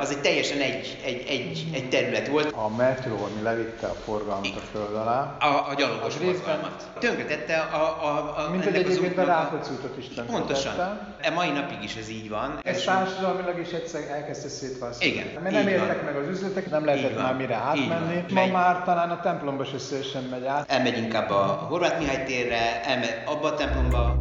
Az 0.00 0.10
egy 0.10 0.20
teljesen 0.20 0.60
egy, 0.60 0.98
egy, 1.04 1.24
egy, 1.28 1.66
egy 1.72 1.88
terület 1.88 2.28
volt. 2.28 2.52
A 2.52 2.68
metró, 2.68 3.14
ami 3.14 3.42
levitte 3.42 3.86
a 3.86 3.94
forgalmat 4.04 4.56
a 4.56 4.60
föld 4.72 4.94
alá. 4.94 5.36
A, 5.40 5.70
a 5.70 5.74
gyalogos 5.76 6.14
forgalmat. 6.14 6.90
Tönkretette 6.98 7.58
a, 7.58 7.82
a, 7.82 8.44
a 8.46 8.50
Mint 8.50 8.64
hogy 8.64 8.74
egyébként 8.74 9.18
a 9.18 9.24
Rákóczi 9.24 9.70
is 9.98 10.06
Pontosan. 10.26 10.98
E 11.20 11.30
mai 11.30 11.50
napig 11.50 11.82
is 11.82 11.96
ez 11.96 12.08
így 12.08 12.28
van. 12.28 12.58
Ez 12.62 12.82
társadalmilag 12.82 13.58
is 13.60 13.70
egyszer 13.70 14.00
elkezdte 14.10 14.48
szétválasztani. 14.48 15.10
Igen. 15.10 15.26
Mert 15.42 15.54
nem 15.54 15.68
értek 15.68 16.04
meg 16.04 16.16
az 16.16 16.28
üzletek, 16.28 16.70
nem 16.70 16.84
lehetett 16.84 17.16
már 17.16 17.36
mire 17.36 17.54
átmenni. 17.54 18.24
Ma 18.28 18.40
Megy. 18.40 18.52
már 18.52 18.82
talán 18.84 19.10
a 19.10 19.20
templomba 19.20 19.64
se 19.64 20.02
sem 20.02 20.22
megy 20.22 20.46
át. 20.46 20.70
Elmegy 20.70 20.98
inkább 20.98 21.30
a 21.30 21.66
Horváth 21.68 21.98
Mihály 21.98 22.24
térre, 22.24 22.84
elmegy 22.84 23.14
abba 23.24 23.46
a 23.46 23.54
templomba. 23.54 24.18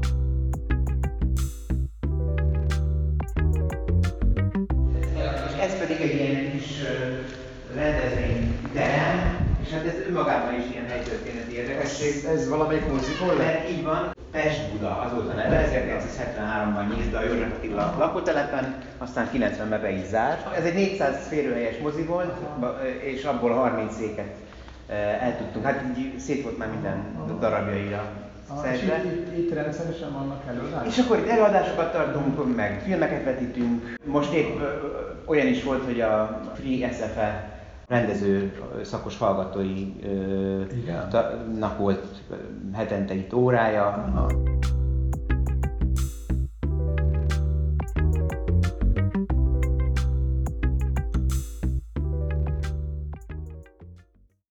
Hát 9.76 9.86
ez 9.86 10.08
önmagában 10.08 10.54
is 10.54 10.66
ilyen 10.72 10.88
helytörténeti 10.88 11.56
érdekesség. 11.56 12.16
Ez, 12.16 12.24
ez 12.24 12.50
valamelyik 12.50 12.88
muzikol? 12.92 13.34
Mert 13.36 13.70
így 13.70 13.84
van, 13.84 14.14
Pest 14.32 14.72
Buda, 14.72 15.00
az 15.00 15.12
volt 15.14 15.30
a 15.30 15.36
neve, 15.36 15.70
1973-ban 15.72 16.96
nyílt 16.96 17.16
a 17.16 17.24
József 17.24 17.52
Attila 17.58 17.96
lakótelepen, 17.98 18.76
aztán 18.98 19.30
90-ben 19.34 19.82
be 19.82 19.90
is 19.92 20.06
zárt. 20.06 20.56
Ez 20.56 20.64
egy 20.64 20.74
400 20.74 21.28
férőhelyes 21.28 21.78
mozi 21.78 22.04
volt, 22.04 22.34
és 23.04 23.24
abból 23.24 23.52
30 23.52 23.96
széket 23.96 24.34
el 25.22 25.38
tudtunk. 25.38 25.66
Hát 25.66 25.84
így 25.98 26.20
szét 26.20 26.44
volt 26.44 26.58
már 26.58 26.70
minden 26.70 27.04
darabjaira 27.40 28.12
szedve. 28.62 29.04
Itt, 29.04 29.38
itt 29.38 29.54
rendszeresen 29.54 30.14
vannak 30.14 30.44
előadások? 30.48 30.88
És 30.88 30.98
akkor 30.98 31.18
itt 31.18 31.28
előadásokat 31.28 31.92
tartunk, 31.92 32.56
meg 32.56 32.82
filmeket 32.86 33.24
vetítünk. 33.24 33.96
Most 34.06 34.34
épp 34.34 34.60
olyan 35.26 35.48
is 35.48 35.64
volt, 35.64 35.84
hogy 35.84 36.02
a 36.02 36.42
Free 36.56 36.92
SFE 36.92 37.55
rendező 37.88 38.52
szakos 38.84 39.18
hallgatóinak 39.18 39.98
volt 41.78 42.06
hetente 42.74 43.14
itt 43.14 43.34
órája. 43.34 43.84
Aha. 43.84 44.28